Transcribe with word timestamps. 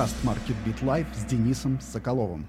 Подкаст 0.00 0.24
Market 0.24 0.56
Beat 0.64 0.82
Live 0.82 1.06
с 1.14 1.26
Денисом 1.26 1.78
Соколовым. 1.78 2.46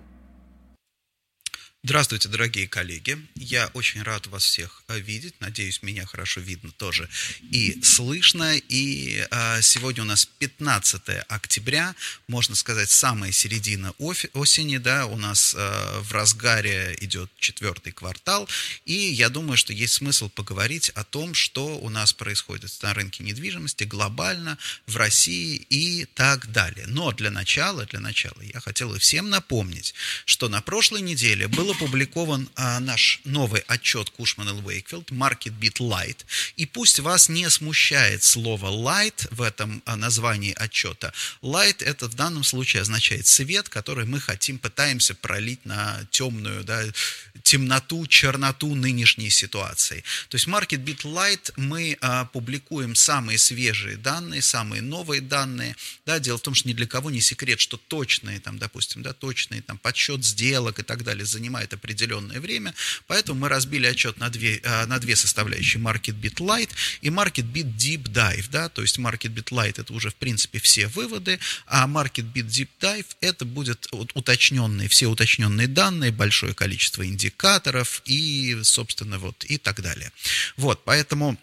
Здравствуйте, 1.92 2.30
дорогие 2.30 2.70
коллеги. 2.70 3.18
Я 3.36 3.70
очень 3.73 4.02
рад 4.02 4.26
вас 4.28 4.46
всех 4.46 4.82
э, 4.88 4.98
видеть. 4.98 5.36
Надеюсь, 5.41 5.84
меня 5.84 6.05
хорошо 6.05 6.40
видно 6.40 6.71
тоже 6.71 7.10
и 7.52 7.82
слышно. 7.84 8.55
И 8.70 9.27
э, 9.30 9.62
сегодня 9.62 10.04
у 10.04 10.05
нас 10.05 10.26
15 10.26 11.02
октября, 11.27 11.94
можно 12.30 12.55
сказать, 12.55 12.90
самая 12.90 13.34
середина 13.34 13.94
осени, 13.98 14.77
да, 14.77 15.05
у 15.05 15.17
нас 15.17 15.54
э, 15.54 16.00
в 16.00 16.14
разгаре 16.14 16.95
идет 17.02 17.30
четвертый 17.38 17.92
квартал. 17.92 18.48
И 18.86 18.94
я 18.94 19.28
думаю, 19.28 19.58
что 19.58 19.73
есть 19.73 19.95
смысл 19.95 20.30
поговорить 20.30 20.92
о 20.92 21.03
том, 21.03 21.34
что 21.34 21.78
у 21.78 21.89
нас 21.89 22.14
происходит 22.14 22.72
на 22.84 22.94
рынке 22.94 23.22
недвижимости 23.22 23.84
глобально, 23.84 24.58
в 24.88 24.95
России 24.95 25.58
и 25.70 26.05
так 26.05 26.53
далее. 26.53 26.86
Но 26.88 27.12
для 27.12 27.31
начала, 27.31 27.86
для 27.86 28.00
начала 28.00 28.42
я 28.42 28.62
хотел 28.62 28.98
всем 28.98 29.30
напомнить, 29.30 29.94
что 30.23 30.48
на 30.48 30.62
прошлой 30.62 31.02
неделе 31.02 31.50
было 31.50 31.73
был 31.80 31.80
опубликован 31.81 32.48
а, 32.55 32.80
наш 32.80 33.21
новый 33.23 33.62
отчет 33.67 34.09
Кушман 34.12 34.49
и 34.49 34.62
Wakefield 34.62 35.08
Market 35.08 35.53
Beat 35.59 35.80
Light. 35.80 36.17
И 36.55 36.66
пусть 36.66 36.99
вас 36.99 37.27
не 37.27 37.49
смущает 37.49 38.23
слово 38.23 38.67
light 38.67 39.27
в 39.31 39.41
этом 39.41 39.81
а, 39.86 39.95
названии 39.95 40.53
отчета. 40.53 41.11
Light 41.41 41.83
это 41.83 42.08
в 42.08 42.14
данном 42.14 42.44
случае 42.44 42.83
означает 42.83 43.25
свет, 43.25 43.67
который 43.69 44.06
мы 44.06 44.19
хотим, 44.19 44.59
пытаемся 44.59 45.16
пролить 45.16 45.66
на 45.66 46.06
темную, 46.11 46.64
да, 46.64 46.83
темноту, 47.44 48.06
черноту 48.06 48.75
нынешней 48.75 49.31
ситуации. 49.31 50.03
То 50.30 50.36
есть 50.36 50.47
Market 50.47 50.84
Beat 50.84 51.02
Light 51.03 51.52
мы 51.56 51.97
а, 52.02 52.25
публикуем 52.25 52.94
самые 52.94 53.39
свежие 53.39 53.97
данные, 53.97 54.44
самые 54.44 54.81
новые 54.84 55.22
данные. 55.22 55.75
Да, 56.06 56.19
дело 56.19 56.38
в 56.38 56.41
том, 56.41 56.53
что 56.53 56.69
ни 56.69 56.73
для 56.73 56.86
кого 56.86 57.09
не 57.09 57.22
секрет, 57.22 57.59
что 57.59 57.78
точные, 57.78 58.39
там, 58.39 58.59
допустим, 58.59 59.02
да, 59.02 59.13
точные 59.13 59.61
там, 59.63 59.78
подсчет 59.80 60.23
сделок 60.23 60.80
и 60.80 60.84
так 60.84 61.03
далее 61.03 61.25
занимают 61.25 61.61
занимает 61.62 61.73
определенное 61.73 62.40
время, 62.40 62.73
поэтому 63.08 63.42
мы 63.42 63.50
разбили 63.50 63.88
отчет 63.88 64.17
на 64.20 64.30
две, 64.30 64.62
а, 64.64 64.86
на 64.88 65.00
две 65.00 65.16
составляющие, 65.16 65.81
Market 65.81 66.20
Bit 66.20 66.36
Light 66.36 66.70
и 67.02 67.09
Market 67.09 67.52
Bit 67.52 67.76
Deep 67.76 68.03
Dive, 68.03 68.50
да, 68.50 68.70
то 68.70 68.81
есть 68.81 68.98
Market 68.98 69.34
Bit 69.34 69.52
Light 69.52 69.80
это 69.80 69.94
уже 69.94 70.09
в 70.09 70.16
принципе 70.16 70.59
все 70.59 70.88
выводы, 70.88 71.40
а 71.68 71.88
Market 71.88 72.31
Bit 72.34 72.48
Deep 72.48 72.70
Dive 72.80 73.06
это 73.22 73.45
будет 73.45 73.88
уточненные, 73.92 74.88
все 74.88 75.08
уточненные 75.08 75.68
данные, 75.68 76.12
большое 76.12 76.53
количество 76.53 77.06
индикаторов 77.06 78.02
и, 78.06 78.59
собственно, 78.64 79.20
вот 79.20 79.46
и 79.46 79.58
так 79.58 79.81
далее. 79.81 80.12
Вот, 80.58 80.84
поэтому 80.84 81.38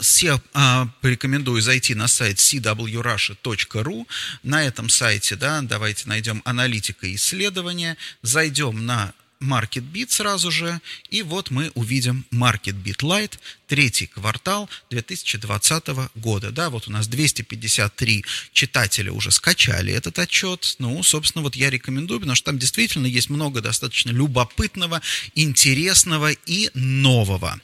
все 0.00 0.40
а, 0.54 0.88
порекомендую 1.02 1.60
зайти 1.60 1.94
на 1.94 2.08
сайт 2.08 2.38
cwrussia.ru. 2.38 4.06
На 4.42 4.64
этом 4.64 4.88
сайте, 4.88 5.36
да, 5.36 5.60
давайте 5.62 6.08
найдем 6.08 6.40
аналитика 6.44 7.06
и 7.06 7.16
исследования, 7.16 7.96
зайдем 8.22 8.86
на 8.86 9.12
MarketBit 9.40 10.10
сразу 10.10 10.50
же, 10.50 10.80
и 11.08 11.22
вот 11.22 11.50
мы 11.50 11.70
увидим 11.74 12.26
MarketBit 12.30 12.98
Lite, 12.98 13.38
третий 13.66 14.06
квартал 14.06 14.68
2020 14.90 15.88
года. 16.16 16.50
Да, 16.50 16.68
вот 16.68 16.88
у 16.88 16.92
нас 16.92 17.08
253 17.08 18.24
читателя 18.52 19.12
уже 19.12 19.30
скачали 19.30 19.92
этот 19.94 20.18
отчет. 20.18 20.76
Ну, 20.78 21.02
собственно, 21.02 21.42
вот 21.42 21.56
я 21.56 21.70
рекомендую, 21.70 22.20
потому 22.20 22.36
что 22.36 22.46
там 22.46 22.58
действительно 22.58 23.06
есть 23.06 23.30
много 23.30 23.62
достаточно 23.62 24.10
любопытного, 24.10 25.00
интересного 25.34 26.32
и 26.32 26.70
нового. 26.74 27.60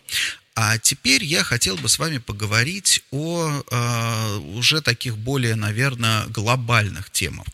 А 0.58 0.78
теперь 0.78 1.22
я 1.22 1.44
хотел 1.44 1.76
бы 1.76 1.86
с 1.86 1.98
вами 1.98 2.16
поговорить 2.16 3.04
о 3.10 3.62
э, 3.70 4.36
уже 4.56 4.80
таких 4.80 5.18
более, 5.18 5.54
наверное, 5.54 6.26
глобальных 6.28 7.10
темах. 7.10 7.46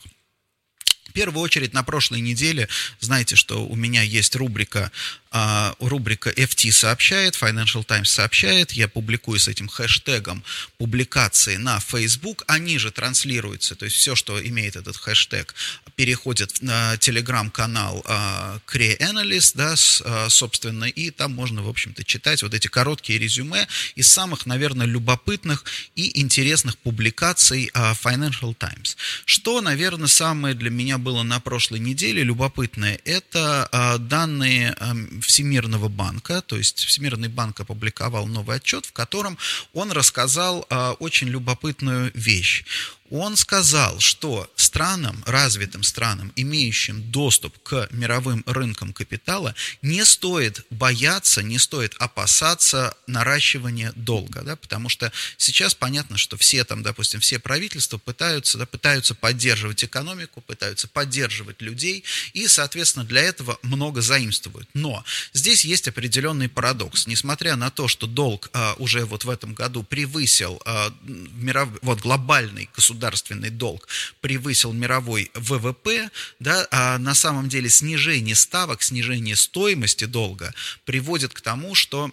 В 1.09 1.13
первую 1.13 1.43
очередь, 1.43 1.73
на 1.75 1.83
прошлой 1.83 2.21
неделе, 2.21 2.69
знаете, 3.01 3.35
что 3.35 3.67
у 3.67 3.75
меня 3.75 4.03
есть 4.03 4.37
рубрика 4.37 4.93
а, 5.35 5.75
рубрика 5.81 6.29
FT 6.29 6.71
сообщает, 6.73 7.35
Financial 7.35 7.83
Times 7.85 8.11
сообщает, 8.11 8.73
я 8.73 8.87
публикую 8.87 9.39
с 9.39 9.49
этим 9.49 9.67
хэштегом 9.67 10.45
публикации 10.77 11.57
на 11.57 11.81
Facebook, 11.81 12.45
они 12.47 12.77
же 12.77 12.91
транслируются, 12.91 13.75
то 13.75 13.87
есть 13.87 13.97
все, 13.97 14.15
что 14.15 14.47
имеет 14.47 14.77
этот 14.77 14.99
хэштег, 14.99 15.55
переходит 15.97 16.61
на 16.61 16.99
телеграм-канал 16.99 18.03
а, 18.07 18.59
Analyst, 18.69 19.53
да, 19.55 19.75
а, 20.05 20.29
собственно, 20.29 20.85
и 20.85 21.11
там 21.11 21.33
можно, 21.33 21.63
в 21.63 21.69
общем-то, 21.69 22.05
читать 22.05 22.43
вот 22.43 22.53
эти 22.53 22.67
короткие 22.67 23.19
резюме 23.19 23.67
из 23.95 24.09
самых, 24.09 24.45
наверное, 24.45 24.87
любопытных 24.87 25.65
и 25.95 26.21
интересных 26.21 26.77
публикаций 26.79 27.71
Financial 27.73 28.55
Times. 28.55 28.99
Что, 29.25 29.63
наверное, 29.63 30.09
самое 30.09 30.55
для 30.55 30.69
меня 30.69 30.99
было 30.99 31.23
на 31.23 31.41
прошлой 31.41 31.79
неделе 31.81 32.23
любопытное, 32.23 33.01
это 33.05 33.99
данные 34.01 34.77
Всемирного 35.23 35.89
банка, 35.89 36.43
то 36.43 36.57
есть 36.57 36.85
Всемирный 36.85 37.29
банк 37.29 37.61
опубликовал 37.61 38.27
новый 38.27 38.57
отчет, 38.57 38.87
в 38.87 38.93
котором 38.93 39.39
он 39.73 39.93
рассказал 39.93 40.67
а, 40.69 40.93
очень 40.93 41.29
любопытную 41.29 42.11
вещь 42.15 42.65
он 43.13 43.37
сказал, 43.37 44.01
что 44.01 44.51
странам, 44.57 45.23
развитым 45.27 45.83
странам, 45.83 46.33
имеющим 46.35 47.11
доступ 47.11 47.63
к 47.63 47.87
мировым 47.91 48.43
рынкам 48.47 48.95
капитала, 48.95 49.55
не 49.83 50.03
стоит 50.07 50.65
бояться, 50.71 51.43
не 51.43 51.59
стоит 51.59 51.95
опасаться 51.99 52.97
наращивания 53.07 53.93
долга, 53.97 54.41
да, 54.41 54.57
потому 54.57 54.89
что 54.89 55.13
сейчас 55.37 55.75
понятно, 55.75 56.17
что 56.17 56.39
все 56.39 56.65
там, 56.65 56.83
допустим, 56.83 57.21
все 57.21 57.39
правительства 57.39 57.99
пытаются, 57.99 58.57
да, 58.57 58.65
пытаются 58.65 59.15
поддерживать 59.15 59.85
экономику, 59.85 60.41
пытаются 60.41 60.89
поддерживать 60.89 61.61
людей, 61.61 62.05
и, 62.33 62.49
соответственно, 62.49 63.05
для 63.05 63.21
этого 63.21 63.59
много 63.63 64.01
заимствуют. 64.01 64.71
Но 64.73 65.05
здесь 65.35 65.67
есть 65.67 65.87
определенный 65.87 66.49
парадокс. 66.49 67.07
Несмотря 67.07 67.57
на 67.57 67.71
то, 67.71 67.89
что 67.89 68.07
долг 68.07 68.49
а, 68.55 68.75
уже 68.79 69.05
вот 69.05 69.25
в 69.25 69.31
этом 69.31 69.53
году 69.53 69.83
превысил 69.83 70.63
а, 70.65 70.95
миров, 71.03 71.69
вот, 71.83 72.01
глобальный 72.01 72.71
государственный 72.75 73.02
государственный 73.03 73.51
долг 73.51 73.89
превысил 74.21 74.73
мировой 74.73 75.31
ВВП, 75.35 76.09
да, 76.39 76.69
а 76.71 76.99
на 76.99 77.15
самом 77.15 77.49
деле 77.49 77.69
снижение 77.69 78.37
ставок, 78.37 78.83
снижение 78.83 79.35
стоимости 79.35 80.05
долга 80.05 80.55
приводит 80.85 81.33
к 81.33 81.41
тому, 81.41 81.75
что 81.75 82.13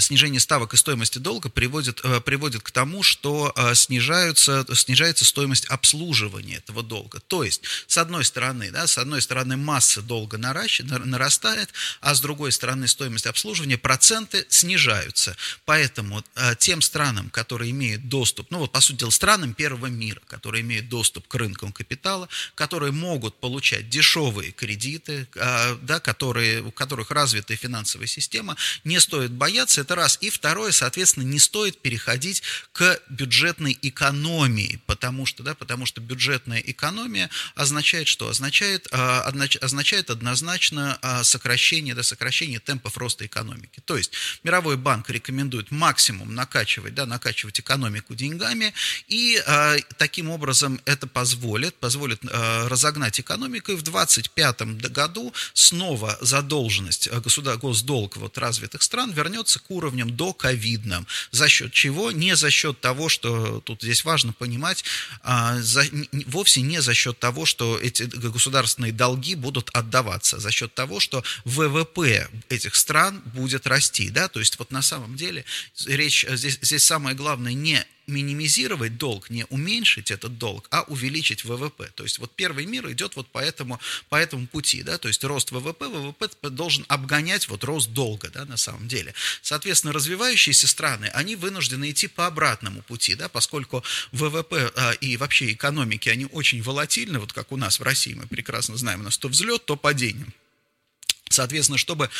снижение 0.00 0.38
ставок 0.38 0.74
и 0.74 0.76
стоимости 0.76 1.16
долга 1.16 1.48
приводит, 1.48 2.00
э, 2.04 2.20
приводит 2.20 2.62
к 2.62 2.70
тому, 2.70 3.02
что 3.02 3.54
э, 3.56 3.74
снижаются, 3.74 4.66
снижается 4.74 5.24
стоимость 5.24 5.64
обслуживания 5.66 6.56
этого 6.56 6.82
долга. 6.82 7.20
То 7.20 7.42
есть, 7.42 7.62
с 7.86 7.96
одной 7.96 8.24
стороны, 8.24 8.70
да, 8.70 8.86
с 8.86 8.98
одной 8.98 9.22
стороны 9.22 9.56
масса 9.56 10.02
долга 10.02 10.36
нарастает, 10.36 11.70
а 12.02 12.14
с 12.14 12.20
другой 12.20 12.52
стороны 12.52 12.86
стоимость 12.86 13.26
обслуживания, 13.26 13.78
проценты 13.78 14.44
снижаются. 14.50 15.36
Поэтому 15.64 16.22
э, 16.34 16.54
тем 16.58 16.82
странам, 16.82 17.30
которые 17.30 17.70
имеют 17.70 18.08
доступ, 18.10 18.50
ну 18.50 18.58
вот 18.58 18.72
по 18.72 18.80
сути 18.82 18.98
дела 19.00 19.10
странам 19.10 19.54
первого 19.54 19.86
мира, 19.86 20.20
которые 20.26 20.60
имеют 20.60 20.90
доступ 20.90 21.26
к 21.28 21.34
рынкам 21.34 21.72
капитала, 21.72 22.28
которые 22.54 22.92
могут 22.92 23.40
получать 23.40 23.88
дешевые 23.88 24.52
кредиты, 24.52 25.26
да, 25.34 26.00
которые, 26.00 26.62
у 26.62 26.70
которых 26.70 27.10
развитая 27.10 27.56
финансовая 27.56 28.06
система, 28.06 28.56
не 28.84 29.00
стоит 29.00 29.30
бояться, 29.30 29.61
бояться, 29.62 29.80
это 29.82 29.94
раз. 29.94 30.18
И 30.20 30.30
второе, 30.30 30.72
соответственно, 30.72 31.24
не 31.24 31.38
стоит 31.38 31.80
переходить 31.80 32.42
к 32.72 33.00
бюджетной 33.08 33.78
экономии, 33.82 34.80
потому 34.86 35.26
что, 35.26 35.42
да, 35.42 35.54
потому 35.54 35.86
что 35.86 36.00
бюджетная 36.00 36.60
экономия 36.60 37.30
означает 37.54 38.08
что? 38.08 38.28
Означает, 38.28 38.88
а, 38.90 39.32
означает 39.60 40.10
однозначно 40.10 40.98
а, 41.02 41.22
сокращение, 41.24 41.94
да, 41.94 42.02
сокращение 42.02 42.58
темпов 42.58 42.98
роста 42.98 43.24
экономики. 43.24 43.80
То 43.84 43.96
есть 43.96 44.12
Мировой 44.42 44.76
банк 44.76 45.10
рекомендует 45.10 45.70
максимум 45.70 46.34
накачивать, 46.34 46.94
да, 46.94 47.06
накачивать 47.06 47.60
экономику 47.60 48.14
деньгами, 48.14 48.74
и 49.08 49.40
а, 49.46 49.76
таким 49.96 50.28
образом 50.30 50.80
это 50.86 51.06
позволит, 51.06 51.74
позволит 51.76 52.20
разогнать 52.24 53.20
экономику, 53.20 53.72
и 53.72 53.76
в 53.76 53.82
2025 53.82 54.62
году 54.90 55.32
снова 55.54 56.18
задолженность 56.20 57.08
государ, 57.10 57.56
госдолг 57.58 58.16
вот 58.16 58.38
развитых 58.38 58.82
стран 58.82 59.12
вернется 59.12 59.51
вернуться 59.52 59.58
к 59.58 59.70
уровням 59.70 60.16
до 60.16 60.32
ковидным. 60.32 61.06
За 61.30 61.48
счет 61.48 61.72
чего? 61.72 62.12
Не 62.12 62.36
за 62.36 62.50
счет 62.50 62.80
того, 62.80 63.08
что 63.08 63.60
тут 63.60 63.82
здесь 63.82 64.04
важно 64.04 64.32
понимать, 64.32 64.84
а, 65.22 65.60
за, 65.60 65.84
вовсе 66.26 66.62
не 66.62 66.80
за 66.82 66.94
счет 66.94 67.18
того, 67.18 67.46
что 67.46 67.78
эти 67.78 68.04
государственные 68.04 68.92
долги 68.92 69.34
будут 69.34 69.70
отдаваться, 69.72 70.38
за 70.38 70.50
счет 70.50 70.74
того, 70.74 71.00
что 71.00 71.22
ВВП 71.44 72.28
этих 72.48 72.74
стран 72.74 73.22
будет 73.34 73.66
расти. 73.66 74.10
Да? 74.10 74.28
То 74.28 74.40
есть 74.40 74.58
вот 74.58 74.70
на 74.72 74.82
самом 74.82 75.16
деле 75.16 75.44
речь 75.86 76.26
здесь, 76.28 76.58
здесь 76.62 76.84
самое 76.84 77.16
главное 77.16 77.54
не 77.54 77.84
минимизировать 78.06 78.96
долг, 78.98 79.30
не 79.30 79.44
уменьшить 79.46 80.10
этот 80.10 80.38
долг, 80.38 80.66
а 80.70 80.82
увеличить 80.82 81.44
ВВП. 81.44 81.90
То 81.94 82.02
есть 82.02 82.18
вот 82.18 82.32
первый 82.34 82.66
мир 82.66 82.90
идет 82.90 83.16
вот 83.16 83.28
по 83.28 83.38
этому, 83.38 83.80
по 84.08 84.16
этому 84.16 84.46
пути, 84.46 84.82
да, 84.82 84.98
то 84.98 85.08
есть 85.08 85.22
рост 85.24 85.52
ВВП, 85.52 85.88
ВВП 85.88 86.28
должен 86.50 86.84
обгонять 86.88 87.48
вот 87.48 87.64
рост 87.64 87.90
долга, 87.90 88.30
да, 88.30 88.44
на 88.44 88.56
самом 88.56 88.88
деле. 88.88 89.14
Соответственно, 89.42 89.92
развивающиеся 89.92 90.66
страны, 90.66 91.06
они 91.14 91.36
вынуждены 91.36 91.90
идти 91.90 92.08
по 92.08 92.26
обратному 92.26 92.82
пути, 92.82 93.14
да, 93.14 93.28
поскольку 93.28 93.84
ВВП 94.12 94.72
а, 94.74 94.92
и 94.92 95.16
вообще 95.16 95.52
экономики, 95.52 96.08
они 96.08 96.26
очень 96.26 96.62
волатильны, 96.62 97.18
вот 97.18 97.32
как 97.32 97.52
у 97.52 97.56
нас 97.56 97.78
в 97.80 97.82
России, 97.82 98.14
мы 98.14 98.26
прекрасно 98.26 98.76
знаем, 98.76 99.00
у 99.00 99.04
нас 99.04 99.18
то 99.18 99.28
взлет, 99.28 99.64
то 99.64 99.76
падение. 99.76 100.26
Соответственно, 101.32 101.78
чтобы 101.78 102.10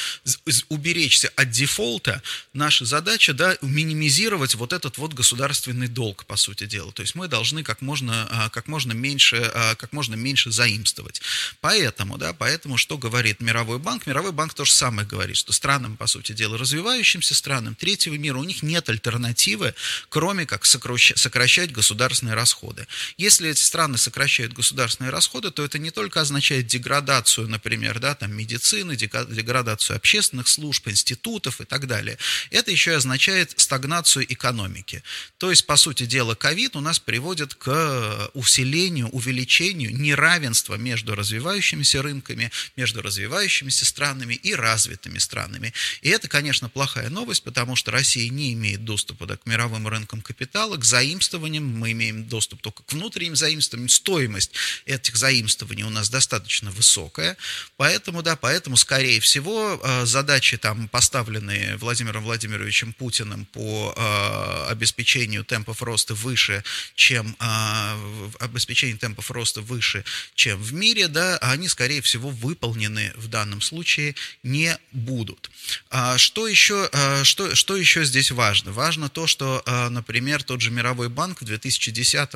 уберечься 0.69 1.31
от 1.37 1.51
дефолта, 1.51 2.23
наша 2.53 2.85
задача, 2.85 3.35
да, 3.35 3.57
минимизировать 3.61 4.55
вот 4.55 4.73
этот 4.73 4.99
вот 4.99 5.15
государственный 5.15 5.89
долг, 5.89 6.25
по 6.27 6.37
сути 6.37 6.67
дела. 6.67 6.93
То 6.93 7.03
есть 7.03 7.15
мы 7.15 7.29
должны 7.29 7.63
как 7.63 7.81
можно, 7.81 8.27
а, 8.31 8.49
как 8.49 8.69
можно 8.69 8.93
меньше, 8.93 9.51
а, 9.55 9.75
как 9.75 9.93
можно 9.93 10.15
меньше 10.15 10.51
заимствовать. 10.51 11.21
Поэтому, 11.61 12.19
да, 12.19 12.33
поэтому 12.33 12.77
что 12.77 12.99
говорит 12.99 13.41
Мировой 13.41 13.79
банк? 13.79 14.07
Мировой 14.07 14.33
банк 14.33 14.55
то 14.55 14.65
же 14.65 14.73
самое 14.73 15.07
говорит, 15.07 15.37
что 15.37 15.53
странам, 15.53 15.97
по 15.97 16.07
сути 16.07 16.33
дела, 16.33 16.59
развивающимся 16.59 17.35
странам 17.35 17.75
третьего 17.75 18.15
мира, 18.15 18.39
у 18.39 18.45
них 18.45 18.63
нет 18.63 18.89
альтернативы, 18.89 19.75
кроме 20.09 20.47
как 20.47 20.65
сокращать 20.65 21.73
государственные 21.73 22.35
расходы. 22.35 22.87
Если 23.17 23.51
эти 23.51 23.61
страны 23.61 23.99
сокращают 23.99 24.53
государственные 24.53 25.11
расходы, 25.11 25.51
то 25.51 25.65
это 25.65 25.79
не 25.79 25.91
только 25.91 26.21
означает 26.21 26.67
деградацию, 26.67 27.49
например, 27.49 27.99
да, 27.99 28.15
там, 28.15 28.33
медицины, 28.33 28.97
деградацию 29.07 29.97
общественных 29.97 30.49
служб, 30.49 30.89
институтов 30.89 31.61
и 31.61 31.65
так 31.65 31.87
далее. 31.87 32.19
Это 32.51 32.71
еще 32.71 32.93
и 32.93 32.95
означает 32.95 33.55
стагнацию 33.57 34.31
экономики. 34.33 35.03
То 35.39 35.51
есть, 35.51 35.67
по 35.67 35.77
сути 35.77 36.07
дела, 36.07 36.35
ковид 36.35 36.77
у 36.77 36.81
нас 36.81 36.99
приводит 36.99 37.55
к 37.55 38.31
усилению, 38.35 39.09
увеличению 39.09 39.97
неравенства 39.97 40.77
между 40.77 41.15
развивающимися 41.15 42.03
рынками, 42.03 42.51
между 42.77 43.03
развивающимися 43.03 43.85
странами 43.85 44.35
и 44.35 44.55
развитыми 44.55 45.19
странами. 45.19 45.73
И 46.03 46.09
это, 46.09 46.29
конечно, 46.29 46.69
плохая 46.69 47.11
новость, 47.11 47.43
потому 47.43 47.77
что 47.77 47.91
Россия 47.91 48.31
не 48.31 48.53
имеет 48.53 48.85
доступа 48.85 49.27
да, 49.27 49.37
к 49.37 49.47
мировым 49.47 49.89
рынкам 49.89 50.23
капитала, 50.23 50.77
к 50.77 50.85
заимствованиям. 50.85 51.65
Мы 51.65 51.93
имеем 51.93 52.27
доступ 52.29 52.63
только 52.63 52.83
к 52.83 52.93
внутренним 52.93 53.37
заимствованиям. 53.37 53.89
Стоимость 53.89 54.53
этих 54.87 55.17
заимствований 55.17 55.83
у 55.85 55.91
нас 55.91 56.09
достаточно 56.09 56.71
высокая. 56.71 57.37
Поэтому, 57.77 58.23
да, 58.23 58.37
поэтому, 58.37 58.77
скорее 58.77 58.92
всего, 58.93 59.81
э, 59.83 60.05
задачи, 60.05 60.59
там, 60.59 60.87
поставленные 60.89 61.77
Владимиром 61.79 62.25
Владимировичем 62.25 62.93
Путиным 62.93 63.47
по 63.47 63.95
э, 63.97 64.71
обеспечению 64.71 65.45
темпов 65.45 65.83
роста 65.83 66.15
выше, 66.15 66.63
чем 66.95 67.35
э, 67.41 68.31
обеспечению 68.41 68.99
темпов 68.99 69.31
роста 69.31 69.63
выше, 69.63 70.05
чем 70.35 70.61
в 70.61 70.75
мире, 70.75 71.09
да, 71.09 71.39
они, 71.39 71.69
скорее 71.69 72.03
всего, 72.03 72.29
выполнены 72.29 73.13
в 73.17 73.29
данном 73.29 73.63
случае 73.63 74.15
не 74.43 74.77
будут. 74.93 75.51
А 75.91 76.19
что 76.19 76.47
еще, 76.47 76.91
что, 77.25 77.55
что 77.55 77.77
еще 77.77 78.05
здесь 78.05 78.31
важно? 78.31 78.73
Важно 78.73 79.09
то, 79.09 79.27
что, 79.27 79.63
например, 79.91 80.43
тот 80.43 80.61
же 80.61 80.71
Мировой 80.71 81.09
банк 81.09 81.41
в 81.41 81.45
2010 81.45 82.31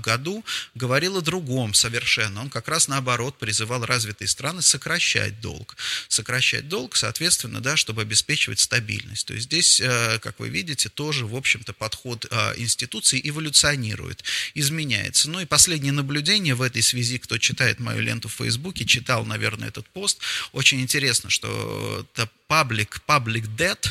году 0.00 0.44
говорил 0.74 1.16
о 1.16 1.20
другом 1.20 1.74
совершенно. 1.74 2.42
Он 2.42 2.50
как 2.50 2.68
раз 2.68 2.88
наоборот 2.88 3.38
призывал 3.38 3.84
развитые 3.86 4.28
страны 4.28 4.62
сокращать 4.62 5.40
долг 5.40 5.76
сокращать 6.08 6.68
долг, 6.68 6.96
соответственно, 6.96 7.60
да, 7.60 7.76
чтобы 7.76 8.02
обеспечивать 8.02 8.60
стабильность. 8.60 9.26
То 9.26 9.34
есть 9.34 9.46
здесь, 9.46 9.80
э, 9.80 10.18
как 10.20 10.38
вы 10.40 10.48
видите, 10.48 10.88
тоже, 10.88 11.26
в 11.26 11.36
общем-то, 11.36 11.72
подход 11.72 12.26
э, 12.30 12.54
институции 12.56 13.20
эволюционирует, 13.22 14.24
изменяется. 14.54 15.30
Ну 15.30 15.40
и 15.40 15.44
последнее 15.44 15.92
наблюдение 15.92 16.54
в 16.54 16.62
этой 16.62 16.82
связи, 16.82 17.18
кто 17.18 17.38
читает 17.38 17.80
мою 17.80 18.00
ленту 18.00 18.28
в 18.28 18.34
Фейсбуке, 18.34 18.84
читал, 18.84 19.24
наверное, 19.24 19.68
этот 19.68 19.88
пост, 19.88 20.18
очень 20.52 20.80
интересно, 20.80 21.30
что 21.30 22.06
это 22.14 22.28
public, 22.48 23.00
public 23.06 23.46
debt, 23.56 23.88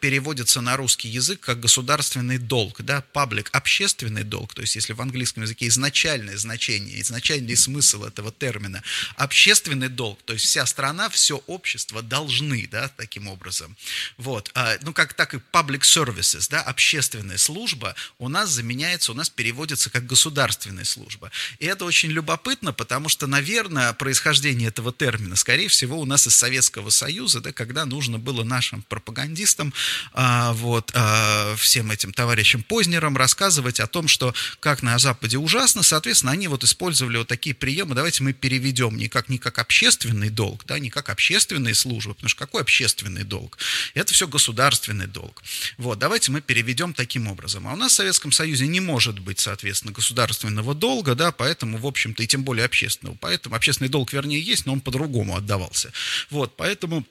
переводится 0.00 0.60
на 0.62 0.76
русский 0.76 1.08
язык 1.08 1.40
как 1.40 1.60
государственный 1.60 2.38
долг, 2.38 2.80
да, 2.80 3.02
паблик, 3.12 3.50
общественный 3.52 4.24
долг, 4.24 4.54
то 4.54 4.62
есть 4.62 4.74
если 4.74 4.94
в 4.94 5.00
английском 5.00 5.42
языке 5.42 5.68
изначальное 5.68 6.38
значение, 6.38 7.00
изначальный 7.02 7.56
смысл 7.56 8.04
этого 8.04 8.32
термина, 8.32 8.82
общественный 9.16 9.88
долг, 9.88 10.20
то 10.24 10.32
есть 10.32 10.46
вся 10.46 10.64
страна, 10.64 11.10
все 11.10 11.36
общество 11.46 12.02
должны, 12.02 12.66
да, 12.70 12.88
таким 12.88 13.28
образом. 13.28 13.76
Вот, 14.16 14.50
а, 14.54 14.76
ну 14.82 14.94
как 14.94 15.12
так 15.12 15.34
и 15.34 15.40
public 15.52 15.82
services, 15.82 16.48
да, 16.50 16.62
общественная 16.62 17.38
служба 17.38 17.94
у 18.18 18.28
нас 18.28 18.48
заменяется, 18.48 19.12
у 19.12 19.14
нас 19.14 19.28
переводится 19.28 19.90
как 19.90 20.06
государственная 20.06 20.84
служба. 20.84 21.30
И 21.58 21.66
это 21.66 21.84
очень 21.84 22.10
любопытно, 22.10 22.72
потому 22.72 23.10
что, 23.10 23.26
наверное, 23.26 23.92
происхождение 23.92 24.68
этого 24.68 24.92
термина, 24.92 25.36
скорее 25.36 25.68
всего, 25.68 26.00
у 26.00 26.06
нас 26.06 26.26
из 26.26 26.34
Советского 26.34 26.88
Союза, 26.88 27.40
да, 27.40 27.52
когда 27.52 27.84
нужно 27.84 28.18
было 28.18 28.44
нашим 28.44 28.82
пропагандистам, 28.82 29.09
а, 30.12 30.52
вот, 30.52 30.90
а, 30.94 31.54
всем 31.56 31.90
этим 31.90 32.12
товарищам 32.12 32.62
Познерам 32.62 33.16
рассказывать 33.16 33.80
о 33.80 33.86
том, 33.86 34.08
что 34.08 34.34
как 34.60 34.82
на 34.82 34.98
Западе 34.98 35.38
ужасно, 35.38 35.82
соответственно, 35.82 36.32
они 36.32 36.48
вот 36.48 36.64
использовали 36.64 37.18
вот 37.18 37.28
такие 37.28 37.54
приемы, 37.54 37.94
давайте 37.94 38.22
мы 38.22 38.32
переведем 38.32 38.96
не 38.96 39.08
как, 39.08 39.28
не 39.28 39.38
как 39.38 39.58
общественный 39.58 40.30
долг, 40.30 40.64
да, 40.66 40.78
не 40.78 40.90
как 40.90 41.08
общественные 41.08 41.74
службы, 41.74 42.14
потому 42.14 42.28
что 42.28 42.38
какой 42.38 42.62
общественный 42.62 43.24
долг? 43.24 43.58
Это 43.94 44.12
все 44.12 44.26
государственный 44.26 45.06
долг. 45.06 45.42
Вот, 45.78 45.98
давайте 45.98 46.30
мы 46.30 46.40
переведем 46.40 46.94
таким 46.94 47.28
образом. 47.28 47.66
А 47.68 47.72
у 47.72 47.76
нас 47.76 47.92
в 47.92 47.96
Советском 47.96 48.32
Союзе 48.32 48.66
не 48.66 48.80
может 48.80 49.18
быть, 49.18 49.40
соответственно, 49.40 49.92
государственного 49.92 50.74
долга, 50.74 51.14
да, 51.14 51.32
поэтому, 51.32 51.78
в 51.78 51.86
общем-то, 51.86 52.22
и 52.22 52.26
тем 52.26 52.44
более 52.44 52.64
общественного. 52.64 53.16
Поэтому 53.20 53.54
общественный 53.54 53.88
долг, 53.88 54.12
вернее, 54.12 54.40
есть, 54.40 54.66
но 54.66 54.72
он 54.72 54.80
по-другому 54.80 55.36
отдавался. 55.36 55.92
Вот, 56.30 56.56
поэтому 56.56 57.06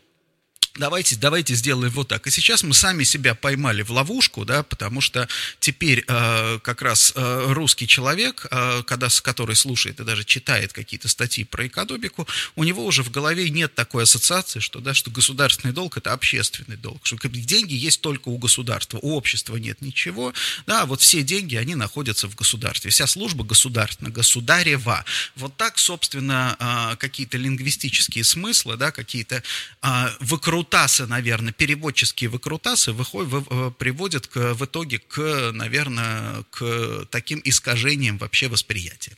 давайте, 0.79 1.15
давайте 1.15 1.53
сделаем 1.53 1.91
вот 1.91 2.07
так. 2.07 2.25
И 2.25 2.31
сейчас 2.31 2.63
мы 2.63 2.73
сами 2.73 3.03
себя 3.03 3.35
поймали 3.35 3.83
в 3.83 3.91
ловушку, 3.91 4.45
да, 4.45 4.63
потому 4.63 5.01
что 5.01 5.27
теперь 5.59 6.03
э, 6.07 6.59
как 6.63 6.81
раз 6.81 7.13
э, 7.15 7.45
русский 7.49 7.85
человек, 7.85 8.47
э, 8.49 8.83
когда, 8.83 9.09
который 9.21 9.55
слушает 9.55 9.99
и 9.99 10.03
даже 10.03 10.23
читает 10.23 10.73
какие-то 10.73 11.07
статьи 11.07 11.43
про 11.43 11.67
экономику, 11.67 12.27
у 12.55 12.63
него 12.63 12.85
уже 12.85 13.03
в 13.03 13.11
голове 13.11 13.49
нет 13.49 13.75
такой 13.75 14.03
ассоциации, 14.03 14.59
что, 14.59 14.79
да, 14.79 14.93
что 14.93 15.11
государственный 15.11 15.73
долг– 15.73 15.97
это 15.97 16.13
общественный 16.13 16.77
долг, 16.77 17.01
что 17.03 17.17
деньги 17.27 17.73
есть 17.73 18.01
только 18.01 18.29
у 18.29 18.37
государства, 18.37 19.00
у 19.01 19.15
общества 19.15 19.57
нет 19.57 19.81
ничего, 19.81 20.33
да, 20.65 20.86
вот 20.86 21.01
все 21.01 21.21
деньги, 21.21 21.55
они 21.55 21.75
находятся 21.75 22.27
в 22.27 22.36
государстве, 22.36 22.89
вся 22.89 23.05
служба 23.07 23.43
государственная, 23.43 24.12
государева. 24.12 25.03
Вот 25.36 25.55
так, 25.57 25.77
собственно, 25.77 26.55
э, 26.59 26.95
какие-то 26.98 27.38
лингвистические 27.38 28.24
смыслы, 28.24 28.77
да, 28.77 28.91
какие-то 28.91 29.43
э, 29.81 30.09
выкрутасы 30.19 30.68
выкрутасы, 30.69 31.07
наверное, 31.07 31.51
переводческие 31.51 32.29
выкрутасы 32.29 32.91
выходят, 32.91 33.31
вы, 33.31 33.43
э, 33.49 33.71
приводят 33.77 34.27
к, 34.27 34.53
в 34.53 34.65
итоге 34.65 34.99
к, 34.99 35.51
наверное, 35.51 36.43
к 36.51 37.05
таким 37.09 37.41
искажениям 37.43 38.17
вообще 38.17 38.47
восприятия. 38.47 39.17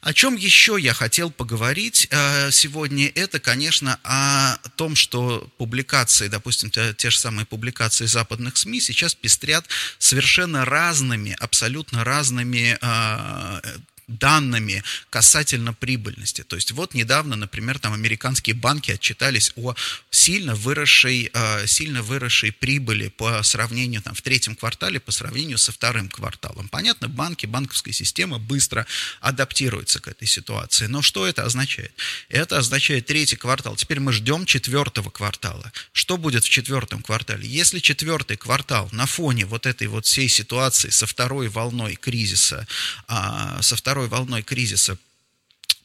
О 0.00 0.12
чем 0.12 0.36
еще 0.36 0.76
я 0.80 0.92
хотел 0.92 1.30
поговорить 1.30 2.08
э, 2.10 2.50
сегодня, 2.50 3.08
это, 3.14 3.38
конечно, 3.38 3.98
о 4.02 4.56
том, 4.76 4.96
что 4.96 5.48
публикации, 5.58 6.28
допустим, 6.28 6.70
те, 6.70 6.94
те 6.94 7.10
же 7.10 7.18
самые 7.18 7.46
публикации 7.46 8.06
западных 8.06 8.56
СМИ 8.56 8.80
сейчас 8.80 9.14
пестрят 9.14 9.64
совершенно 9.98 10.64
разными, 10.64 11.36
абсолютно 11.38 12.04
разными 12.04 12.76
э, 12.80 13.60
данными 14.08 14.82
касательно 15.10 15.72
прибыльности. 15.72 16.42
То 16.42 16.56
есть 16.56 16.72
вот 16.72 16.94
недавно, 16.94 17.36
например, 17.36 17.78
там 17.78 17.92
американские 17.92 18.54
банки 18.54 18.90
отчитались 18.90 19.52
о 19.56 19.74
сильно 20.10 20.54
выросшей, 20.54 21.30
э, 21.32 21.66
сильно 21.66 22.02
выросшей 22.02 22.52
прибыли 22.52 23.08
по 23.08 23.42
сравнению 23.42 24.02
там, 24.02 24.14
в 24.14 24.22
третьем 24.22 24.54
квартале 24.54 25.00
по 25.00 25.12
сравнению 25.12 25.58
со 25.58 25.72
вторым 25.72 26.08
кварталом. 26.08 26.68
Понятно, 26.68 27.08
банки, 27.08 27.46
банковская 27.46 27.92
система 27.92 28.38
быстро 28.38 28.86
адаптируется 29.20 30.00
к 30.00 30.08
этой 30.08 30.26
ситуации. 30.26 30.86
Но 30.86 31.02
что 31.02 31.26
это 31.26 31.44
означает? 31.44 31.92
Это 32.28 32.58
означает 32.58 33.06
третий 33.06 33.36
квартал. 33.36 33.76
Теперь 33.76 34.00
мы 34.00 34.12
ждем 34.12 34.46
четвертого 34.46 35.10
квартала. 35.10 35.72
Что 35.92 36.16
будет 36.16 36.44
в 36.44 36.48
четвертом 36.48 37.02
квартале? 37.02 37.48
Если 37.48 37.78
четвертый 37.78 38.36
квартал 38.36 38.88
на 38.92 39.06
фоне 39.06 39.46
вот 39.46 39.66
этой 39.66 39.86
вот 39.86 40.06
всей 40.06 40.28
ситуации 40.28 40.90
со 40.90 41.06
второй 41.06 41.48
волной 41.48 41.94
кризиса, 41.94 42.66
а, 43.08 43.60
со 43.62 43.76
второй 43.76 43.91
второй 43.92 44.08
волной 44.08 44.42
кризиса 44.42 44.96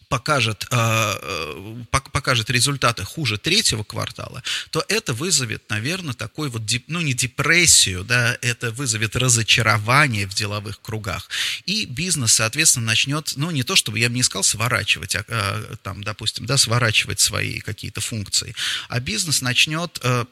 покажет, 0.08 0.66
а, 0.72 1.20
э, 1.22 1.84
покажет 1.92 2.50
результаты 2.50 3.04
хуже 3.04 3.38
третьего 3.38 3.84
квартала, 3.84 4.42
то 4.70 4.82
это 4.88 5.14
вызовет, 5.14 5.70
наверное, 5.70 6.14
такой 6.14 6.50
вот, 6.50 6.62
ну 6.88 7.02
не 7.02 7.14
депрессию, 7.14 8.06
да, 8.06 8.38
это 8.42 8.72
вызовет 8.72 9.18
разочарование 9.18 10.26
в 10.26 10.34
деловых 10.34 10.80
кругах. 10.82 11.30
И 11.66 11.86
бизнес, 11.86 12.32
соответственно, 12.32 12.86
начнет, 12.86 13.34
ну 13.36 13.52
не 13.52 13.64
то 13.64 13.76
чтобы, 13.76 14.00
я 14.00 14.08
бы 14.08 14.16
не 14.16 14.24
сказал 14.24 14.44
сворачивать, 14.44 15.18
а, 15.18 15.26
а 15.28 15.76
там, 15.84 16.02
допустим, 16.02 16.46
да, 16.46 16.56
сворачивать 16.56 17.20
свои 17.20 17.60
какие-то 17.60 18.00
функции, 18.00 18.56
а 18.88 19.02
бизнес 19.02 19.42
начнет 19.42 20.00
э, 20.02 20.24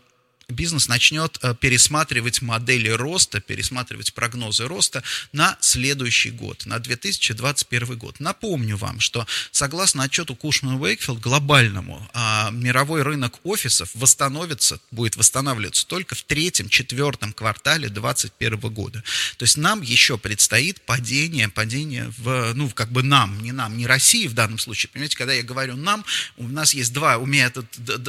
бизнес 0.49 0.87
начнет 0.87 1.37
э, 1.41 1.55
пересматривать 1.59 2.41
модели 2.41 2.89
роста, 2.89 3.39
пересматривать 3.39 4.13
прогнозы 4.13 4.67
роста 4.67 5.03
на 5.31 5.57
следующий 5.59 6.31
год, 6.31 6.65
на 6.65 6.79
2021 6.79 7.97
год. 7.97 8.19
Напомню 8.19 8.77
вам, 8.77 8.99
что 8.99 9.25
согласно 9.51 10.03
отчету 10.03 10.35
Кушман 10.35 10.81
Уэйкфилд 10.81 11.19
глобальному, 11.19 12.07
а, 12.13 12.51
мировой 12.51 13.01
рынок 13.01 13.39
офисов 13.43 13.89
восстановится, 13.93 14.79
будет 14.91 15.15
восстанавливаться 15.17 15.87
только 15.87 16.15
в 16.15 16.23
третьем, 16.23 16.69
четвертом 16.69 17.33
квартале 17.33 17.89
2021 17.89 18.69
года. 18.69 19.03
То 19.37 19.43
есть 19.43 19.57
нам 19.57 19.81
еще 19.81 20.17
предстоит 20.17 20.81
падение, 20.81 21.49
падение 21.49 22.11
в, 22.17 22.53
ну, 22.53 22.69
как 22.69 22.91
бы 22.91 23.03
нам, 23.03 23.41
не 23.41 23.51
нам, 23.51 23.77
не 23.77 23.87
России 23.87 24.27
в 24.27 24.33
данном 24.33 24.59
случае. 24.59 24.89
Понимаете, 24.91 25.17
когда 25.17 25.33
я 25.33 25.43
говорю 25.43 25.75
нам, 25.75 26.05
у 26.37 26.47
нас 26.47 26.73
есть 26.73 26.93
два, 26.93 27.17
у 27.17 27.25
меня 27.25 27.47
это 27.47 27.65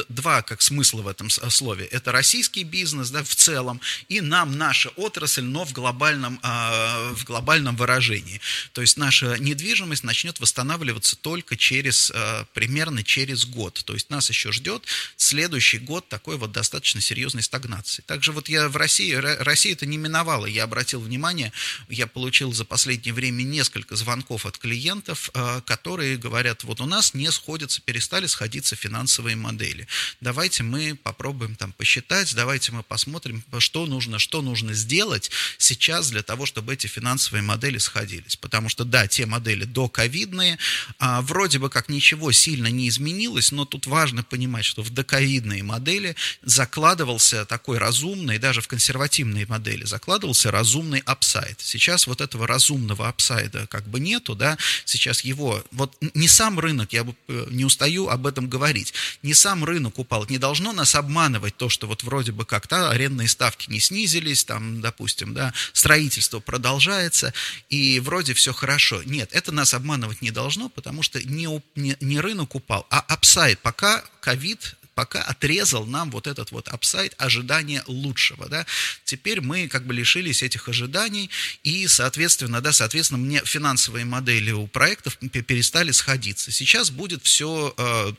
два 0.09 0.41
как 0.41 0.61
смысла 0.61 1.01
в 1.01 1.07
этом 1.07 1.29
слове. 1.29 1.85
Это 1.85 2.11
Россия 2.11 2.26
российский 2.27 2.65
бизнес 2.65 3.09
да, 3.09 3.23
в 3.23 3.35
целом, 3.35 3.79
и 4.09 4.19
нам 4.19 4.57
наша 4.57 4.89
отрасль, 4.97 5.43
но 5.43 5.63
в 5.63 5.71
глобальном, 5.71 6.41
э, 6.43 7.13
в 7.13 7.23
глобальном 7.23 7.77
выражении. 7.77 8.41
То 8.73 8.81
есть 8.81 8.97
наша 8.97 9.37
недвижимость 9.39 10.03
начнет 10.03 10.41
восстанавливаться 10.41 11.15
только 11.15 11.55
через, 11.55 12.11
э, 12.13 12.45
примерно 12.53 13.01
через 13.01 13.45
год. 13.45 13.81
То 13.85 13.93
есть 13.93 14.09
нас 14.09 14.29
еще 14.29 14.51
ждет 14.51 14.83
следующий 15.27 15.79
год 15.79 16.09
такой 16.09 16.37
вот 16.37 16.51
достаточно 16.51 17.01
серьезной 17.01 17.43
стагнации. 17.43 18.01
Также 18.01 18.31
вот 18.31 18.49
я 18.49 18.69
в 18.69 18.75
России, 18.75 19.13
Россия 19.13 19.73
это 19.73 19.85
не 19.85 19.97
миновала, 19.97 20.45
я 20.45 20.63
обратил 20.63 20.99
внимание, 21.01 21.51
я 21.89 22.07
получил 22.07 22.53
за 22.53 22.65
последнее 22.65 23.13
время 23.13 23.43
несколько 23.43 23.95
звонков 23.95 24.45
от 24.45 24.57
клиентов, 24.57 25.29
э, 25.33 25.61
которые 25.65 26.17
говорят, 26.17 26.63
вот 26.63 26.81
у 26.81 26.85
нас 26.85 27.13
не 27.13 27.31
сходятся, 27.31 27.81
перестали 27.81 28.27
сходиться 28.27 28.75
финансовые 28.75 29.35
модели. 29.35 29.87
Давайте 30.21 30.63
мы 30.63 30.95
попробуем 30.95 31.55
там 31.55 31.73
посчитать, 31.73 32.07
читать, 32.07 32.35
давайте 32.35 32.71
мы 32.71 32.83
посмотрим, 32.83 33.43
что 33.59 33.85
нужно, 33.85 34.19
что 34.19 34.41
нужно 34.41 34.73
сделать 34.73 35.29
сейчас 35.57 36.09
для 36.09 36.23
того, 36.23 36.45
чтобы 36.45 36.73
эти 36.73 36.87
финансовые 36.87 37.41
модели 37.41 37.77
сходились. 37.79 38.35
Потому 38.35 38.69
что, 38.69 38.85
да, 38.85 39.07
те 39.07 39.25
модели 39.25 39.65
доковидные, 39.65 40.57
а, 40.99 41.21
вроде 41.21 41.59
бы 41.59 41.69
как 41.69 41.89
ничего 41.89 42.31
сильно 42.31 42.67
не 42.67 42.87
изменилось, 42.87 43.51
но 43.51 43.65
тут 43.65 43.87
важно 43.87 44.23
понимать, 44.23 44.65
что 44.65 44.83
в 44.83 44.89
доковидные 45.17 45.63
модели 45.63 46.15
закладывался 46.43 47.45
такой 47.45 47.79
разумный, 47.79 48.37
даже 48.37 48.61
в 48.61 48.67
консервативные 48.67 49.47
модели 49.47 49.83
закладывался 49.83 50.51
разумный 50.51 50.99
upside. 50.99 51.59
Сейчас 51.59 52.05
вот 52.05 52.21
этого 52.21 52.45
разумного 52.45 53.07
upside 53.07 53.57
а 53.57 53.65
как 53.67 53.87
бы 53.87 53.99
нету, 53.99 54.35
да, 54.35 54.57
сейчас 54.85 55.21
его, 55.21 55.63
вот 55.71 55.97
не 56.13 56.27
сам 56.27 56.59
рынок, 56.59 56.93
я 56.93 57.03
э, 57.27 57.47
не 57.49 57.65
устаю 57.65 58.09
об 58.09 58.27
этом 58.27 58.47
говорить, 58.47 58.93
не 59.23 59.33
сам 59.33 59.63
рынок 59.63 59.97
упал, 59.97 60.25
не 60.29 60.37
должно 60.37 60.71
нас 60.71 60.93
обманывать 60.93 61.57
то, 61.57 61.69
что 61.69 61.87
вот 61.87 62.03
вроде 62.03 62.31
бы 62.31 62.45
как-то 62.45 62.91
арендные 62.91 63.27
ставки 63.27 63.71
не 63.71 63.79
снизились, 63.79 64.45
там, 64.45 64.81
допустим, 64.81 65.33
да, 65.33 65.53
строительство 65.73 66.39
продолжается, 66.39 67.33
и 67.69 67.99
вроде 67.99 68.33
все 68.33 68.53
хорошо. 68.53 69.01
Нет, 69.03 69.29
это 69.31 69.51
нас 69.51 69.73
обманывать 69.73 70.21
не 70.21 70.29
должно, 70.29 70.69
потому 70.69 71.01
что 71.01 71.19
не, 71.23 71.47
не, 71.75 71.97
не 72.01 72.19
рынок 72.19 72.53
упал, 72.53 72.85
а 72.91 72.99
upside. 72.99 73.59
Пока 73.59 74.03
ковид 74.27 74.76
пока 74.97 75.21
отрезал 75.21 75.85
нам 75.85 76.09
вот 76.09 76.25
этот 76.25 76.49
вот 76.49 76.69
upside 76.69 77.13
ожидания 77.19 77.83
лучшего, 77.85 78.49
да. 78.49 78.65
Теперь 79.05 79.41
мы 79.41 79.67
как 79.67 79.85
бы 79.85 79.93
лишились 79.93 80.41
этих 80.41 80.67
ожиданий, 80.69 81.29
и, 81.61 81.87
соответственно, 81.87 82.61
да, 82.61 82.73
соответственно, 82.73 83.19
мне 83.19 83.43
финансовые 83.45 84.05
модели 84.05 84.51
у 84.51 84.65
проектов 84.65 85.19
перестали 85.19 85.91
сходиться. 85.91 86.51
Сейчас 86.51 86.89
будет 86.89 87.21
все 87.23 87.75
э, 87.77 88.13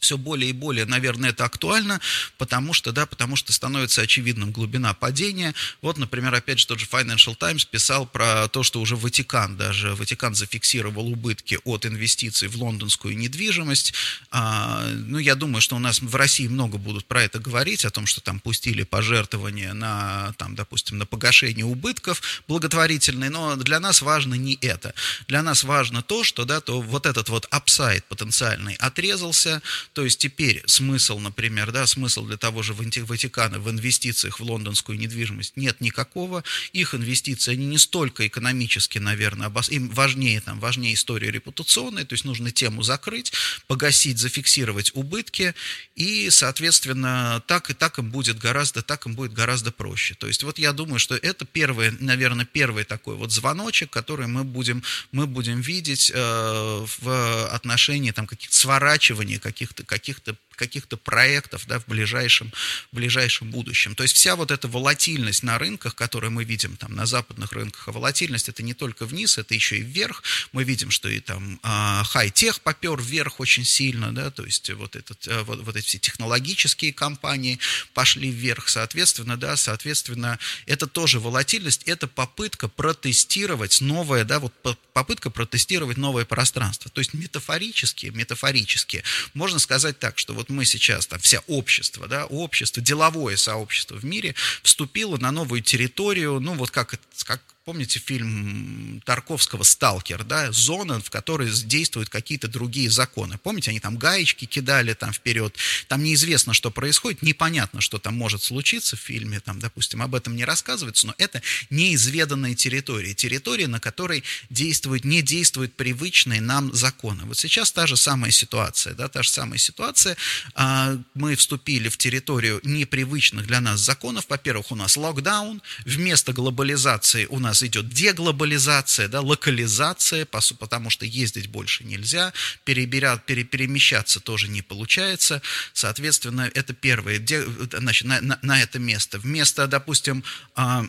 все 0.00 0.16
более 0.16 0.50
и 0.50 0.52
более, 0.52 0.84
наверное, 0.86 1.30
это 1.30 1.44
актуально, 1.44 2.00
потому 2.38 2.72
что, 2.72 2.92
да, 2.92 3.06
потому 3.06 3.36
что 3.36 3.52
становится 3.52 4.02
очевидным 4.02 4.50
глубина 4.50 4.94
падения. 4.94 5.54
Вот, 5.82 5.98
например, 5.98 6.34
опять 6.34 6.58
же, 6.58 6.66
тот 6.66 6.80
же 6.80 6.86
Financial 6.86 7.34
Times 7.34 7.64
писал 7.64 8.06
про 8.06 8.48
то, 8.48 8.62
что 8.62 8.80
уже 8.80 8.96
Ватикан, 8.96 9.56
даже 9.56 9.94
Ватикан 9.94 10.34
зафиксировал 10.34 11.08
убытки 11.08 11.58
от 11.64 11.86
инвестиций 11.86 12.48
в 12.48 12.56
лондонскую 12.56 13.16
недвижимость. 13.16 13.94
А, 14.30 14.86
ну, 14.86 15.18
я 15.18 15.34
думаю, 15.34 15.60
что 15.60 15.76
у 15.76 15.78
нас 15.78 16.00
в 16.00 16.14
России 16.14 16.48
много 16.48 16.78
будут 16.78 17.06
про 17.06 17.22
это 17.22 17.38
говорить, 17.38 17.84
о 17.84 17.90
том, 17.90 18.06
что 18.06 18.20
там 18.20 18.40
пустили 18.40 18.82
пожертвования 18.82 19.74
на, 19.74 20.34
там, 20.38 20.54
допустим, 20.54 20.98
на 20.98 21.06
погашение 21.06 21.64
убытков 21.64 22.22
благотворительные, 22.48 23.30
но 23.30 23.56
для 23.56 23.80
нас 23.80 24.02
важно 24.02 24.34
не 24.34 24.58
это. 24.60 24.94
Для 25.28 25.42
нас 25.42 25.64
важно 25.64 26.02
то, 26.02 26.24
что, 26.24 26.44
да, 26.44 26.60
то 26.60 26.80
вот 26.80 27.06
этот 27.06 27.28
вот 27.28 27.46
апсайд 27.50 28.04
потенциальный 28.06 28.74
отрезался, 28.74 29.62
то 29.92 30.04
есть 30.04 30.18
теперь 30.18 30.62
смысл, 30.66 31.18
например, 31.18 31.72
да, 31.72 31.86
смысл 31.86 32.24
для 32.24 32.36
того 32.36 32.62
же 32.62 32.74
Ватикана 32.74 33.58
в 33.58 33.68
инвестициях 33.70 34.38
в 34.38 34.42
лондонскую 34.42 34.98
недвижимость 34.98 35.56
нет 35.56 35.80
никакого. 35.80 36.44
Их 36.72 36.94
инвестиции, 36.94 37.52
они 37.52 37.66
не 37.66 37.78
столько 37.78 38.26
экономически, 38.26 38.98
наверное, 38.98 39.48
обос... 39.48 39.68
им 39.68 39.88
важнее, 39.90 40.40
там, 40.40 40.60
важнее 40.60 40.94
история 40.94 41.30
репутационная, 41.30 42.04
то 42.04 42.14
есть 42.14 42.24
нужно 42.24 42.50
тему 42.50 42.82
закрыть, 42.82 43.32
погасить, 43.66 44.18
зафиксировать 44.18 44.92
убытки, 44.94 45.54
и, 45.96 46.30
соответственно, 46.30 47.42
так 47.46 47.70
и 47.70 47.74
так 47.74 47.98
им 47.98 48.10
будет 48.10 48.38
гораздо, 48.38 48.82
так 48.82 49.06
им 49.06 49.14
будет 49.14 49.32
гораздо 49.32 49.72
проще. 49.72 50.14
То 50.14 50.28
есть 50.28 50.42
вот 50.42 50.58
я 50.58 50.72
думаю, 50.72 50.98
что 50.98 51.16
это 51.16 51.44
первый, 51.44 51.90
наверное, 52.00 52.44
первый 52.44 52.84
такой 52.84 53.16
вот 53.16 53.32
звоночек, 53.32 53.90
который 53.90 54.28
мы 54.28 54.44
будем, 54.44 54.82
мы 55.10 55.26
будем 55.26 55.60
видеть 55.60 56.12
э, 56.14 56.86
в 57.00 57.46
отношении 57.48 58.12
там 58.12 58.26
каких-то 58.26 58.56
сворачивания 58.56 59.38
каких-то 59.38 59.79
каких-то 59.84 60.36
каких-то 60.60 60.98
проектов 60.98 61.66
да, 61.66 61.80
в, 61.80 61.86
ближайшем, 61.86 62.52
в 62.92 62.96
ближайшем 62.96 63.50
будущем. 63.50 63.94
То 63.94 64.02
есть 64.02 64.14
вся 64.14 64.36
вот 64.36 64.50
эта 64.50 64.68
волатильность 64.68 65.42
на 65.42 65.58
рынках, 65.58 65.94
которую 65.94 66.32
мы 66.32 66.44
видим 66.44 66.76
там 66.76 66.94
на 66.94 67.06
западных 67.06 67.52
рынках, 67.52 67.88
а 67.88 67.92
волатильность 67.92 68.50
это 68.50 68.62
не 68.62 68.74
только 68.74 69.06
вниз, 69.06 69.38
это 69.38 69.54
еще 69.54 69.78
и 69.78 69.82
вверх. 69.82 70.22
Мы 70.52 70.64
видим, 70.64 70.90
что 70.90 71.08
и 71.08 71.20
там 71.20 71.58
а, 71.62 72.04
хай-тех 72.04 72.60
попер 72.60 73.00
вверх 73.00 73.40
очень 73.40 73.64
сильно, 73.64 74.14
да, 74.14 74.30
то 74.30 74.44
есть 74.44 74.68
вот, 74.70 74.96
этот, 74.96 75.26
а, 75.28 75.44
вот, 75.44 75.60
вот 75.60 75.76
эти 75.76 75.86
все 75.86 75.98
технологические 75.98 76.92
компании 76.92 77.58
пошли 77.94 78.30
вверх, 78.30 78.68
соответственно, 78.68 79.38
да, 79.38 79.56
соответственно, 79.56 80.38
это 80.66 80.86
тоже 80.86 81.20
волатильность, 81.20 81.84
это 81.84 82.06
попытка 82.06 82.68
протестировать 82.68 83.80
новое, 83.80 84.24
да, 84.24 84.40
вот 84.40 84.52
попытка 84.92 85.30
протестировать 85.30 85.96
новое 85.96 86.26
пространство. 86.26 86.90
То 86.90 87.00
есть 87.00 87.14
метафорически, 87.14 88.06
метафорически 88.06 89.02
можно 89.32 89.58
сказать 89.58 89.98
так, 89.98 90.18
что 90.18 90.34
вот 90.34 90.49
мы 90.50 90.64
сейчас, 90.64 91.06
там, 91.06 91.18
вся 91.20 91.42
общество, 91.46 92.08
да, 92.08 92.26
общество, 92.26 92.82
деловое 92.82 93.36
сообщество 93.36 93.96
в 93.96 94.04
мире 94.04 94.34
вступило 94.62 95.16
на 95.16 95.30
новую 95.30 95.62
территорию, 95.62 96.40
ну, 96.40 96.54
вот 96.54 96.70
как, 96.70 96.98
как 97.24 97.40
помните 97.70 98.00
фильм 98.00 99.00
Тарковского 99.04 99.62
«Сталкер», 99.62 100.24
да, 100.24 100.50
зона, 100.50 101.00
в 101.00 101.08
которой 101.08 101.48
действуют 101.48 102.08
какие-то 102.08 102.48
другие 102.48 102.90
законы. 102.90 103.38
Помните, 103.38 103.70
они 103.70 103.78
там 103.78 103.96
гаечки 103.96 104.44
кидали 104.44 104.92
там 104.92 105.12
вперед, 105.12 105.54
там 105.86 106.02
неизвестно, 106.02 106.52
что 106.52 106.72
происходит, 106.72 107.22
непонятно, 107.22 107.80
что 107.80 108.00
там 108.00 108.16
может 108.16 108.42
случиться 108.42 108.96
в 108.96 108.98
фильме, 108.98 109.38
там, 109.38 109.60
допустим, 109.60 110.02
об 110.02 110.16
этом 110.16 110.34
не 110.34 110.44
рассказывается, 110.44 111.06
но 111.06 111.14
это 111.16 111.42
неизведанная 111.70 112.56
территория, 112.56 113.14
территория, 113.14 113.68
на 113.68 113.78
которой 113.78 114.24
действуют, 114.48 115.04
не 115.04 115.22
действуют 115.22 115.76
привычные 115.76 116.40
нам 116.40 116.74
законы. 116.74 117.22
Вот 117.24 117.38
сейчас 117.38 117.70
та 117.70 117.86
же 117.86 117.96
самая 117.96 118.32
ситуация, 118.32 118.94
да, 118.94 119.06
та 119.06 119.22
же 119.22 119.30
самая 119.30 119.58
ситуация, 119.58 120.16
а, 120.54 120.98
мы 121.14 121.36
вступили 121.36 121.88
в 121.88 121.96
территорию 121.98 122.60
непривычных 122.64 123.46
для 123.46 123.60
нас 123.60 123.78
законов, 123.78 124.24
во-первых, 124.28 124.72
у 124.72 124.74
нас 124.74 124.96
локдаун, 124.96 125.62
вместо 125.84 126.32
глобализации 126.32 127.26
у 127.26 127.38
нас 127.38 127.59
идет 127.62 127.88
деглобализация, 127.88 129.08
да, 129.08 129.20
локализация, 129.20 130.26
потому 130.26 130.90
что 130.90 131.06
ездить 131.06 131.48
больше 131.48 131.84
нельзя, 131.84 132.32
перебирать, 132.64 133.24
пере, 133.24 133.44
перемещаться 133.44 134.20
тоже 134.20 134.48
не 134.48 134.62
получается. 134.62 135.42
Соответственно, 135.72 136.50
это 136.54 136.72
первое, 136.72 137.24
значит, 137.72 138.06
на, 138.06 138.20
на, 138.20 138.38
на 138.42 138.62
это 138.62 138.78
место. 138.78 139.18
Вместо, 139.18 139.66
допустим, 139.66 140.24
а, 140.54 140.84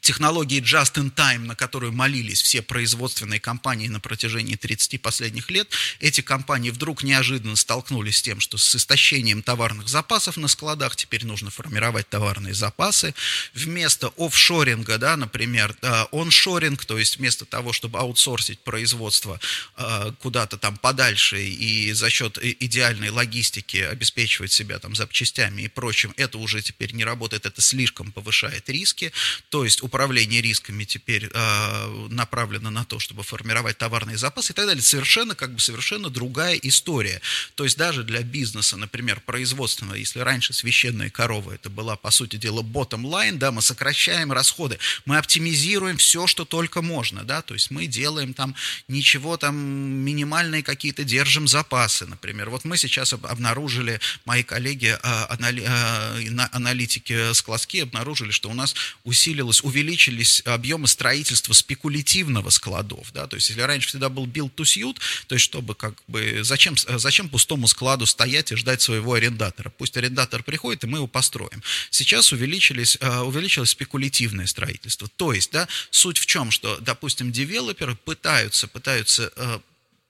технологии 0.00 0.60
just-in-time, 0.60 1.40
на 1.40 1.54
которую 1.54 1.92
молились 1.92 2.42
все 2.42 2.62
производственные 2.62 3.40
компании 3.40 3.88
на 3.88 4.00
протяжении 4.00 4.56
30 4.56 5.00
последних 5.00 5.50
лет, 5.50 5.68
эти 6.00 6.20
компании 6.20 6.70
вдруг 6.70 7.02
неожиданно 7.02 7.56
столкнулись 7.56 8.18
с 8.18 8.22
тем, 8.22 8.40
что 8.40 8.58
с 8.58 8.76
истощением 8.76 9.42
товарных 9.42 9.88
запасов 9.88 10.36
на 10.36 10.48
складах 10.48 10.96
теперь 10.96 11.24
нужно 11.24 11.50
формировать 11.50 12.08
товарные 12.08 12.54
запасы. 12.54 13.14
Вместо 13.54 14.12
офшоринга, 14.16 14.98
да, 14.98 15.16
например, 15.16 15.76
оншоринг, 16.12 16.84
то 16.84 16.98
есть 16.98 17.18
вместо 17.18 17.44
того, 17.44 17.72
чтобы 17.72 17.98
аутсорсить 17.98 18.60
производство 18.60 19.40
э, 19.76 20.12
куда-то 20.20 20.58
там 20.58 20.76
подальше 20.76 21.42
и 21.42 21.92
за 21.92 22.10
счет 22.10 22.38
идеальной 22.42 23.10
логистики 23.10 23.78
обеспечивать 23.78 24.52
себя 24.52 24.78
там 24.78 24.94
запчастями 24.94 25.62
и 25.62 25.68
прочим, 25.68 26.14
это 26.16 26.38
уже 26.38 26.62
теперь 26.62 26.92
не 26.92 27.04
работает, 27.04 27.46
это 27.46 27.60
слишком 27.60 28.12
повышает 28.12 28.68
риски. 28.68 29.12
То 29.48 29.64
есть 29.64 29.82
управление 29.88 30.40
рисками 30.40 30.84
теперь 30.84 31.30
э, 31.32 32.06
направлено 32.10 32.70
на 32.70 32.84
то, 32.84 32.98
чтобы 32.98 33.22
формировать 33.22 33.78
товарные 33.78 34.18
запасы 34.18 34.52
и 34.52 34.54
так 34.54 34.66
далее. 34.66 34.82
Совершенно, 34.82 35.34
как 35.34 35.54
бы, 35.54 35.60
совершенно 35.60 36.10
другая 36.10 36.56
история. 36.56 37.20
То 37.54 37.64
есть 37.64 37.76
даже 37.76 38.04
для 38.04 38.22
бизнеса, 38.22 38.76
например, 38.76 39.20
производственного, 39.20 39.96
если 39.96 40.20
раньше 40.20 40.52
священная 40.52 41.10
корова, 41.10 41.52
это 41.52 41.70
была, 41.70 41.96
по 41.96 42.10
сути 42.10 42.36
дела, 42.36 42.62
bottom 42.62 43.02
line, 43.02 43.38
да, 43.38 43.50
мы 43.50 43.62
сокращаем 43.62 44.30
расходы, 44.32 44.78
мы 45.06 45.16
оптимизируем 45.16 45.96
все, 45.96 46.26
что 46.26 46.44
только 46.44 46.82
можно, 46.82 47.24
да, 47.24 47.42
то 47.42 47.54
есть 47.54 47.70
мы 47.70 47.86
делаем 47.86 48.34
там 48.34 48.54
ничего 48.88 49.36
там 49.36 49.56
минимальные 49.56 50.62
какие-то, 50.62 51.04
держим 51.04 51.48
запасы, 51.48 52.06
например. 52.06 52.50
Вот 52.50 52.64
мы 52.64 52.76
сейчас 52.76 53.12
обнаружили, 53.12 54.00
мои 54.24 54.42
коллеги, 54.42 54.98
а, 55.02 55.26
анали, 55.30 55.64
а, 55.66 56.48
аналитики 56.52 57.32
складские 57.32 57.84
обнаружили, 57.84 58.30
что 58.30 58.50
у 58.50 58.54
нас 58.54 58.74
усилилось, 59.04 59.64
увеличились 59.78 60.42
объемы 60.44 60.88
строительства 60.88 61.52
спекулятивного 61.52 62.50
складов, 62.50 63.12
да, 63.12 63.26
то 63.26 63.36
есть 63.36 63.48
если 63.48 63.62
раньше 63.62 63.88
всегда 63.88 64.08
был 64.08 64.26
build 64.26 64.54
to 64.54 64.64
suit, 64.64 64.96
то 65.26 65.34
есть 65.34 65.44
чтобы 65.44 65.74
как 65.74 65.94
бы, 66.08 66.40
зачем, 66.42 66.74
зачем 66.76 67.28
пустому 67.28 67.68
складу 67.68 68.06
стоять 68.06 68.50
и 68.50 68.56
ждать 68.56 68.82
своего 68.82 69.14
арендатора, 69.14 69.70
пусть 69.70 69.96
арендатор 69.96 70.42
приходит, 70.42 70.84
и 70.84 70.86
мы 70.86 70.98
его 70.98 71.06
построим. 71.06 71.62
Сейчас 71.90 72.32
увеличились, 72.32 72.98
а, 73.00 73.22
увеличилось 73.22 73.70
спекулятивное 73.70 74.46
строительство, 74.46 75.08
то 75.16 75.32
есть, 75.32 75.52
да, 75.52 75.68
суть 75.90 76.18
в 76.18 76.26
чем, 76.26 76.50
что, 76.50 76.78
допустим, 76.78 77.30
девелоперы 77.30 77.94
пытаются, 77.94 78.66
пытаются 78.66 79.32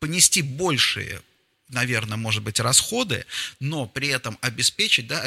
понести 0.00 0.42
большие 0.42 1.20
наверное, 1.68 2.16
может 2.16 2.42
быть, 2.42 2.60
расходы, 2.60 3.26
но 3.60 3.86
при 3.86 4.08
этом 4.08 4.38
обеспечить, 4.40 5.06
да, 5.06 5.20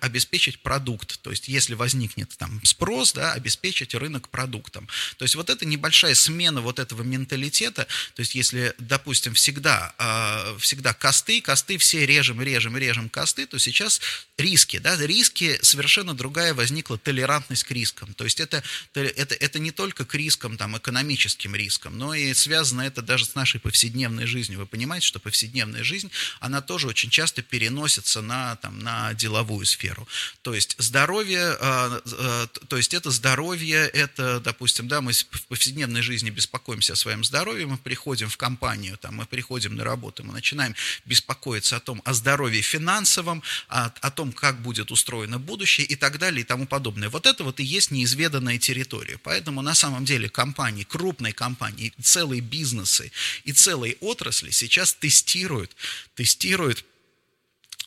обеспечить 0.00 0.60
продукт. 0.60 1.20
То 1.22 1.30
есть, 1.30 1.48
если 1.48 1.74
возникнет 1.74 2.36
там 2.36 2.60
спрос, 2.64 3.12
да, 3.12 3.32
обеспечить 3.32 3.94
рынок 3.94 4.28
продуктом. 4.28 4.88
То 5.18 5.24
есть, 5.24 5.34
вот 5.34 5.50
эта 5.50 5.66
небольшая 5.66 6.14
смена 6.14 6.60
вот 6.60 6.78
этого 6.78 7.02
менталитета, 7.02 7.86
то 8.14 8.20
есть, 8.20 8.34
если, 8.34 8.74
допустим, 8.78 9.34
всегда, 9.34 9.94
а, 9.98 10.56
всегда 10.58 10.94
косты, 10.94 11.40
косты 11.40 11.76
все 11.78 12.06
режем, 12.06 12.40
режем, 12.40 12.76
режем 12.76 13.08
косты, 13.08 13.46
то 13.46 13.58
сейчас 13.58 14.00
риски, 14.38 14.78
да, 14.78 14.96
риски 14.96 15.58
совершенно 15.62 16.14
другая 16.14 16.54
возникла 16.54 16.98
толерантность 16.98 17.64
к 17.64 17.70
рискам. 17.72 18.14
То 18.14 18.24
есть, 18.24 18.38
это, 18.38 18.62
это, 18.94 19.34
это 19.34 19.58
не 19.58 19.72
только 19.72 20.04
к 20.04 20.14
рискам, 20.14 20.56
там, 20.56 20.78
экономическим 20.78 21.56
рискам, 21.56 21.98
но 21.98 22.14
и 22.14 22.32
связано 22.34 22.82
это 22.82 23.02
даже 23.02 23.24
с 23.24 23.34
нашей 23.34 23.58
повседневной 23.60 24.26
жизнью. 24.26 24.60
Вы 24.60 24.66
понимаете, 24.66 25.06
что 25.06 25.18
повседневная 25.18 25.79
личная 25.80 25.84
жизнь, 25.84 26.10
она 26.40 26.60
тоже 26.60 26.86
очень 26.88 27.10
часто 27.10 27.42
переносится 27.42 28.22
на, 28.22 28.56
там, 28.56 28.78
на 28.78 29.14
деловую 29.14 29.66
сферу. 29.66 30.06
То 30.42 30.54
есть 30.54 30.76
здоровье, 30.78 31.56
э, 31.60 32.00
э, 32.04 32.46
то 32.68 32.76
есть 32.76 32.94
это 32.94 33.10
здоровье, 33.10 33.88
это, 33.88 34.40
допустим, 34.40 34.88
да, 34.88 35.00
мы 35.00 35.12
в 35.12 35.46
повседневной 35.48 36.02
жизни 36.02 36.30
беспокоимся 36.30 36.92
о 36.92 36.96
своем 36.96 37.24
здоровье, 37.24 37.66
мы 37.66 37.78
приходим 37.78 38.28
в 38.28 38.36
компанию, 38.36 38.96
там, 38.96 39.16
мы 39.16 39.26
приходим 39.26 39.74
на 39.76 39.84
работу, 39.84 40.24
мы 40.24 40.32
начинаем 40.32 40.74
беспокоиться 41.06 41.76
о 41.76 41.80
том, 41.80 42.02
о 42.04 42.14
здоровье 42.14 42.62
финансовом, 42.62 43.42
о, 43.68 43.90
о 44.00 44.10
том, 44.10 44.32
как 44.32 44.60
будет 44.62 44.90
устроено 44.90 45.38
будущее 45.38 45.86
и 45.86 45.96
так 45.96 46.18
далее 46.18 46.40
и 46.40 46.44
тому 46.44 46.66
подобное. 46.66 47.08
Вот 47.08 47.26
это 47.26 47.44
вот 47.44 47.60
и 47.60 47.64
есть 47.64 47.90
неизведанная 47.90 48.58
территория. 48.58 49.18
Поэтому 49.18 49.62
на 49.62 49.74
самом 49.74 50.04
деле 50.04 50.28
компании, 50.28 50.84
крупные 50.84 51.32
компании, 51.32 51.92
целые 52.02 52.40
бизнесы 52.40 53.12
и 53.44 53.52
целые 53.52 53.96
отрасли 54.00 54.50
сейчас 54.50 54.94
тестируют 54.94 55.69
тестирует, 56.14 56.84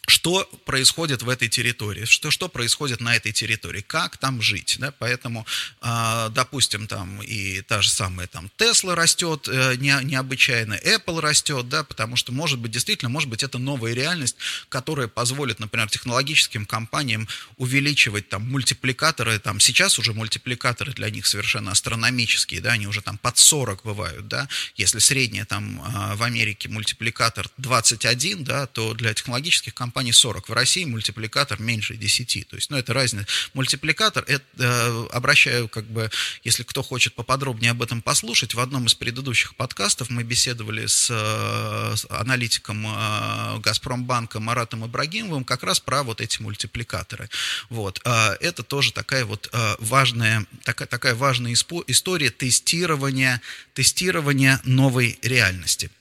что 0.07 0.49
происходит 0.65 1.21
в 1.21 1.29
этой 1.29 1.47
территории, 1.47 2.05
что, 2.05 2.29
что 2.29 2.49
происходит 2.49 2.99
на 2.99 3.15
этой 3.15 3.31
территории, 3.31 3.81
как 3.81 4.17
там 4.17 4.41
жить. 4.41 4.75
Да? 4.79 4.91
Поэтому, 4.99 5.45
э, 5.81 6.29
допустим, 6.31 6.87
там 6.87 7.21
и 7.21 7.61
та 7.61 7.81
же 7.81 7.89
самая 7.89 8.27
там 8.27 8.51
Tesla 8.57 8.95
растет 8.95 9.47
э, 9.49 9.75
не, 9.77 9.97
необычайно, 10.03 10.73
Apple 10.73 11.21
растет, 11.21 11.69
да, 11.69 11.83
потому 11.83 12.17
что, 12.17 12.33
может 12.33 12.59
быть, 12.59 12.71
действительно, 12.71 13.09
может 13.09 13.29
быть, 13.29 13.43
это 13.43 13.57
новая 13.57 13.93
реальность, 13.93 14.35
которая 14.67 15.07
позволит, 15.07 15.59
например, 15.59 15.89
технологическим 15.89 16.65
компаниям 16.65 17.27
увеличивать 17.57 18.27
там 18.27 18.49
мультипликаторы, 18.49 19.39
там 19.39 19.59
сейчас 19.61 19.99
уже 19.99 20.13
мультипликаторы 20.13 20.91
для 20.93 21.09
них 21.09 21.25
совершенно 21.25 21.71
астрономические, 21.71 22.59
да, 22.59 22.73
они 22.73 22.87
уже 22.87 23.01
там 23.01 23.17
под 23.17 23.37
40 23.37 23.83
бывают, 23.83 24.27
да, 24.27 24.49
если 24.75 24.99
средняя 24.99 25.45
там 25.45 25.81
э, 25.81 26.15
в 26.15 26.23
Америке 26.23 26.67
мультипликатор 26.67 27.49
21, 27.57 28.43
да, 28.43 28.67
то 28.67 28.93
для 28.93 29.13
технологических 29.13 29.73
компаний 29.73 29.92
компаний 29.93 30.11
40. 30.11 30.49
В 30.49 30.53
России 30.53 30.85
мультипликатор 30.85 31.61
меньше 31.61 31.95
10. 31.95 32.47
То 32.47 32.55
есть, 32.55 32.71
ну, 32.71 32.77
это 32.77 32.93
разница. 32.93 33.27
Мультипликатор, 33.53 34.23
это, 34.27 34.43
э, 34.57 35.07
обращаю, 35.11 35.67
как 35.67 35.85
бы, 35.85 36.09
если 36.43 36.63
кто 36.63 36.81
хочет 36.81 37.13
поподробнее 37.13 37.71
об 37.71 37.83
этом 37.83 38.01
послушать, 38.01 38.55
в 38.55 38.59
одном 38.59 38.87
из 38.87 38.95
предыдущих 38.95 39.55
подкастов 39.55 40.09
мы 40.09 40.23
беседовали 40.23 40.87
с, 40.87 41.09
э, 41.11 41.95
с 41.95 42.07
аналитиком 42.09 42.87
э, 42.87 43.59
Газпромбанка 43.59 44.39
Маратом 44.39 44.83
Ибрагимовым 44.83 45.43
как 45.43 45.61
раз 45.61 45.79
про 45.79 46.01
вот 46.01 46.21
эти 46.21 46.41
мультипликаторы. 46.41 47.29
Вот. 47.69 48.01
Это 48.03 48.63
тоже 48.63 48.93
такая 48.93 49.25
вот 49.25 49.49
важная, 49.79 50.45
такая, 50.63 50.87
такая 50.87 51.13
важная 51.13 51.53
история 51.53 52.31
тестирования, 52.31 53.41
тестирования 53.73 54.59
новой 54.63 55.19
реальности. 55.21 55.91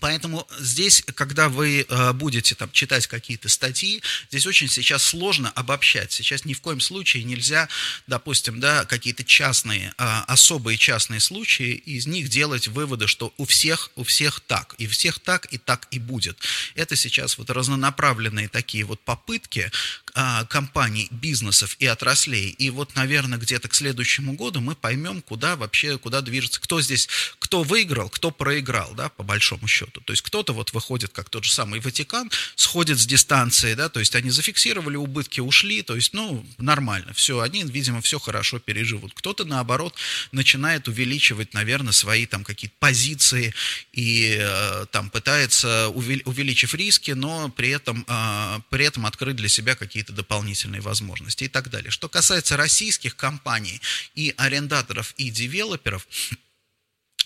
Поэтому 0.00 0.46
здесь, 0.58 1.02
когда 1.14 1.48
вы 1.48 1.86
э, 1.88 2.12
будете 2.12 2.54
там, 2.54 2.70
читать 2.72 3.06
какие-то 3.06 3.48
статьи, 3.48 4.02
здесь 4.30 4.46
очень 4.46 4.68
сейчас 4.68 5.02
сложно 5.02 5.50
обобщать. 5.50 6.12
Сейчас 6.12 6.44
ни 6.44 6.54
в 6.54 6.60
коем 6.60 6.80
случае 6.80 7.24
нельзя, 7.24 7.68
допустим, 8.06 8.60
да, 8.60 8.84
какие-то 8.84 9.24
частные, 9.24 9.94
э, 9.98 10.20
особые 10.26 10.78
частные 10.78 11.20
случаи, 11.20 11.72
из 11.72 12.06
них 12.06 12.28
делать 12.28 12.68
выводы, 12.68 13.06
что 13.06 13.32
у 13.36 13.44
всех, 13.44 13.90
у 13.96 14.04
всех 14.04 14.40
так, 14.40 14.74
и 14.78 14.86
всех 14.86 15.18
так, 15.18 15.46
и 15.52 15.58
так 15.58 15.88
и 15.90 15.98
будет. 15.98 16.38
Это 16.74 16.96
сейчас 16.96 17.38
вот 17.38 17.50
разнонаправленные 17.50 18.48
такие 18.48 18.84
вот 18.84 19.00
попытки 19.00 19.70
э, 20.14 20.44
компаний, 20.48 21.08
бизнесов 21.10 21.76
и 21.78 21.86
отраслей. 21.86 22.50
И 22.50 22.70
вот, 22.70 22.94
наверное, 22.94 23.38
где-то 23.38 23.68
к 23.68 23.74
следующему 23.74 24.34
году 24.34 24.60
мы 24.60 24.74
поймем, 24.74 25.22
куда 25.22 25.56
вообще, 25.56 25.98
куда 25.98 26.20
движется, 26.20 26.60
кто 26.60 26.80
здесь, 26.80 27.08
кто 27.38 27.62
выиграл, 27.62 28.08
кто 28.08 28.30
проиграл, 28.30 28.94
да, 28.94 29.08
по 29.08 29.22
большому 29.22 29.66
счету 29.66 29.87
счету. 29.88 30.00
То 30.00 30.12
есть 30.12 30.22
кто-то 30.22 30.52
вот 30.52 30.72
выходит, 30.72 31.12
как 31.12 31.30
тот 31.30 31.44
же 31.44 31.52
самый 31.52 31.80
Ватикан, 31.80 32.30
сходит 32.54 32.98
с 32.98 33.06
дистанции, 33.06 33.74
да, 33.74 33.88
то 33.88 34.00
есть 34.00 34.14
они 34.14 34.30
зафиксировали 34.30 34.96
убытки, 34.96 35.40
ушли, 35.40 35.82
то 35.82 35.94
есть, 35.96 36.14
ну, 36.14 36.44
нормально, 36.58 37.12
все, 37.12 37.40
они, 37.40 37.64
видимо, 37.64 38.00
все 38.00 38.18
хорошо 38.18 38.58
переживут. 38.58 39.12
Кто-то, 39.14 39.44
наоборот, 39.44 39.94
начинает 40.32 40.88
увеличивать, 40.88 41.54
наверное, 41.54 41.92
свои 41.92 42.26
там 42.26 42.44
какие-то 42.44 42.76
позиции 42.78 43.54
и 43.92 44.36
э, 44.40 44.86
там 44.90 45.10
пытается, 45.10 45.88
увеличив 45.88 46.74
риски, 46.74 47.12
но 47.12 47.48
при 47.48 47.70
этом, 47.70 48.04
э, 48.06 48.60
при 48.70 48.84
этом 48.84 49.06
открыть 49.06 49.36
для 49.36 49.48
себя 49.48 49.74
какие-то 49.74 50.12
дополнительные 50.12 50.80
возможности 50.80 51.44
и 51.44 51.48
так 51.48 51.70
далее. 51.70 51.90
Что 51.90 52.08
касается 52.08 52.56
российских 52.56 53.16
компаний 53.16 53.80
и 54.14 54.34
арендаторов, 54.36 55.14
и 55.16 55.30
девелоперов, 55.30 56.06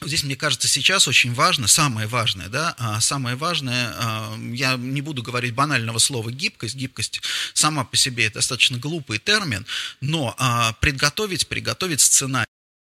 Здесь, 0.05 0.25
мне 0.25 0.37
кажется, 0.37 0.69
сейчас 0.69 1.09
очень 1.09 1.33
важно, 1.35 1.69
самое 1.69 2.07
важное, 2.07 2.49
да, 2.49 2.75
а, 2.79 3.01
самое 3.01 3.37
важное, 3.37 3.95
а, 3.97 4.37
я 4.53 4.77
не 4.77 5.01
буду 5.01 5.23
говорить 5.23 5.55
банального 5.55 5.99
слова 5.99 6.31
гибкость, 6.31 6.75
гибкость 6.75 7.21
сама 7.55 7.85
по 7.85 7.97
себе 7.97 8.31
достаточно 8.31 8.79
глупый 8.79 9.19
термин, 9.19 9.67
но 10.01 10.35
а, 10.39 10.73
приготовить, 10.75 11.49
приготовить 11.49 12.01
сценарий 12.01 12.52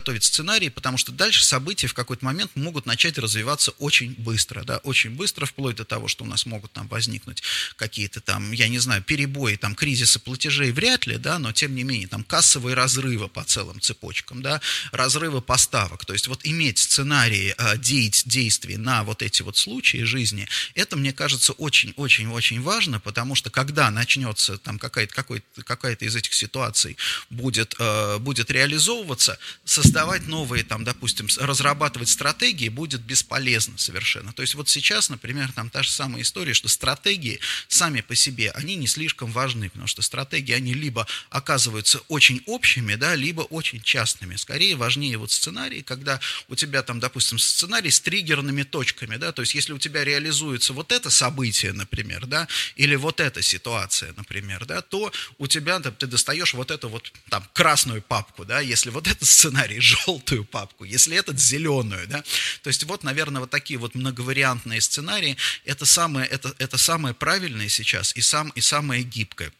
готовить 0.05 0.23
сценарий, 0.23 0.69
потому 0.69 0.99
что 0.99 1.11
дальше 1.11 1.43
события 1.43 1.87
в 1.87 1.95
какой-то 1.95 2.23
момент 2.23 2.51
могут 2.53 2.85
начать 2.85 3.17
развиваться 3.17 3.71
очень 3.79 4.13
быстро, 4.19 4.63
да, 4.63 4.77
очень 4.83 5.09
быстро, 5.09 5.47
вплоть 5.47 5.77
до 5.77 5.83
того, 5.83 6.07
что 6.07 6.25
у 6.25 6.27
нас 6.27 6.45
могут 6.45 6.71
там 6.73 6.87
возникнуть 6.89 7.41
какие-то 7.75 8.21
там, 8.21 8.51
я 8.51 8.67
не 8.67 8.77
знаю, 8.77 9.01
перебои, 9.01 9.55
там, 9.55 9.73
кризисы 9.73 10.19
платежей 10.19 10.71
вряд 10.71 11.07
ли, 11.07 11.17
да, 11.17 11.39
но 11.39 11.51
тем 11.53 11.73
не 11.73 11.83
менее, 11.83 12.07
там, 12.07 12.23
кассовые 12.23 12.75
разрывы 12.75 13.29
по 13.29 13.43
целым 13.43 13.81
цепочкам, 13.81 14.43
да, 14.43 14.61
разрывы 14.91 15.41
поставок, 15.41 16.05
то 16.05 16.13
есть 16.13 16.27
вот 16.27 16.41
иметь 16.43 16.77
сценарии 16.77 17.55
э, 17.57 17.77
действий 17.79 18.77
на 18.77 19.03
вот 19.03 19.23
эти 19.23 19.41
вот 19.41 19.57
случаи 19.57 20.03
жизни, 20.03 20.47
это, 20.75 20.97
мне 20.97 21.13
кажется, 21.13 21.53
очень-очень-очень 21.53 22.61
важно, 22.61 22.99
потому 22.99 23.33
что 23.33 23.49
когда 23.49 23.89
начнется 23.89 24.59
там 24.59 24.77
какая-то 24.77 25.25
какая-то 25.63 26.05
из 26.05 26.15
этих 26.15 26.35
ситуаций 26.35 26.95
будет, 27.31 27.73
э, 27.79 28.19
будет 28.19 28.51
реализовываться, 28.51 29.39
состояние 29.63 29.94
создавать 29.95 30.27
новые, 30.27 30.65
там, 30.65 30.83
допустим, 30.83 31.29
разрабатывать 31.39 32.09
стратегии 32.09 32.67
будет 32.67 32.99
бесполезно 32.99 33.77
совершенно. 33.77 34.33
То 34.33 34.41
есть 34.41 34.53
вот 34.55 34.67
сейчас, 34.67 35.09
например, 35.09 35.53
там 35.53 35.69
та 35.69 35.83
же 35.83 35.89
самая 35.89 36.21
история, 36.21 36.53
что 36.53 36.67
стратегии 36.67 37.39
сами 37.69 38.01
по 38.01 38.13
себе, 38.13 38.51
они 38.51 38.75
не 38.75 38.87
слишком 38.87 39.31
важны, 39.31 39.69
потому 39.69 39.87
что 39.87 40.01
стратегии, 40.01 40.51
они 40.51 40.73
либо 40.73 41.07
оказываются 41.29 42.01
очень 42.09 42.41
общими, 42.45 42.95
да, 42.95 43.15
либо 43.15 43.43
очень 43.43 43.81
частными. 43.81 44.35
Скорее 44.35 44.75
важнее 44.75 45.17
вот 45.17 45.31
сценарий, 45.31 45.81
когда 45.81 46.19
у 46.49 46.55
тебя 46.55 46.83
там, 46.83 46.99
допустим, 46.99 47.39
сценарий 47.39 47.89
с 47.89 48.01
триггерными 48.01 48.63
точками, 48.63 49.15
да, 49.15 49.31
то 49.31 49.43
есть 49.43 49.55
если 49.55 49.71
у 49.71 49.77
тебя 49.77 50.03
реализуется 50.03 50.73
вот 50.73 50.91
это 50.91 51.09
событие, 51.09 51.71
например, 51.71 52.25
да, 52.25 52.49
или 52.75 52.95
вот 52.95 53.21
эта 53.21 53.41
ситуация, 53.41 54.13
например, 54.17 54.65
да, 54.65 54.81
то 54.81 55.13
у 55.37 55.47
тебя 55.47 55.79
там, 55.79 55.95
ты 55.95 56.05
достаешь 56.05 56.53
вот 56.53 56.69
эту 56.69 56.89
вот 56.89 57.13
там 57.29 57.47
красную 57.53 58.01
папку, 58.01 58.43
да, 58.43 58.59
если 58.59 58.89
вот 58.89 59.07
этот 59.07 59.25
сценарий 59.25 59.79
желтую 59.85 60.45
папку, 60.45 60.83
если 60.83 61.17
этот 61.17 61.39
зеленую, 61.39 62.07
да, 62.07 62.23
то 62.63 62.67
есть 62.67 62.83
вот, 62.83 63.03
наверное, 63.03 63.41
вот 63.41 63.49
такие 63.49 63.79
вот 63.79 63.95
многовариантные 63.95 64.81
сценарии, 64.81 65.37
это 65.65 65.85
самое, 65.85 66.27
это, 66.27 66.53
это 66.59 66.77
самое 66.77 67.13
правильное 67.13 67.69
сейчас 67.69 68.15
и, 68.15 68.21
сам, 68.21 68.49
и 68.49 68.61
самое 68.61 69.03
гибкое. 69.03 69.51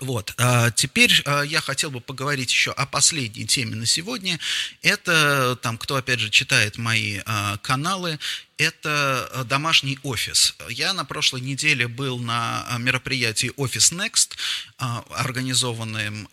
Вот, 0.00 0.34
а 0.38 0.72
теперь 0.72 1.22
а, 1.24 1.42
я 1.42 1.60
хотел 1.60 1.88
бы 1.92 2.00
поговорить 2.00 2.50
еще 2.50 2.72
о 2.72 2.84
последней 2.84 3.46
теме 3.46 3.76
на 3.76 3.86
сегодня. 3.86 4.40
Это, 4.82 5.56
там, 5.62 5.78
кто, 5.78 5.94
опять 5.94 6.18
же, 6.18 6.30
читает 6.30 6.78
мои 6.78 7.20
а, 7.24 7.58
каналы, 7.58 8.18
это 8.58 9.44
домашний 9.48 10.00
офис. 10.02 10.56
Я 10.68 10.94
на 10.94 11.04
прошлой 11.04 11.42
неделе 11.42 11.86
был 11.86 12.18
на 12.18 12.66
мероприятии 12.78 13.52
Office 13.56 13.92
Next, 13.92 14.36
организованным 14.78 16.28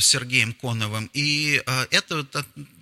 Сергеем 0.00 0.54
Коновым, 0.54 1.10
и 1.12 1.62
это 1.90 2.26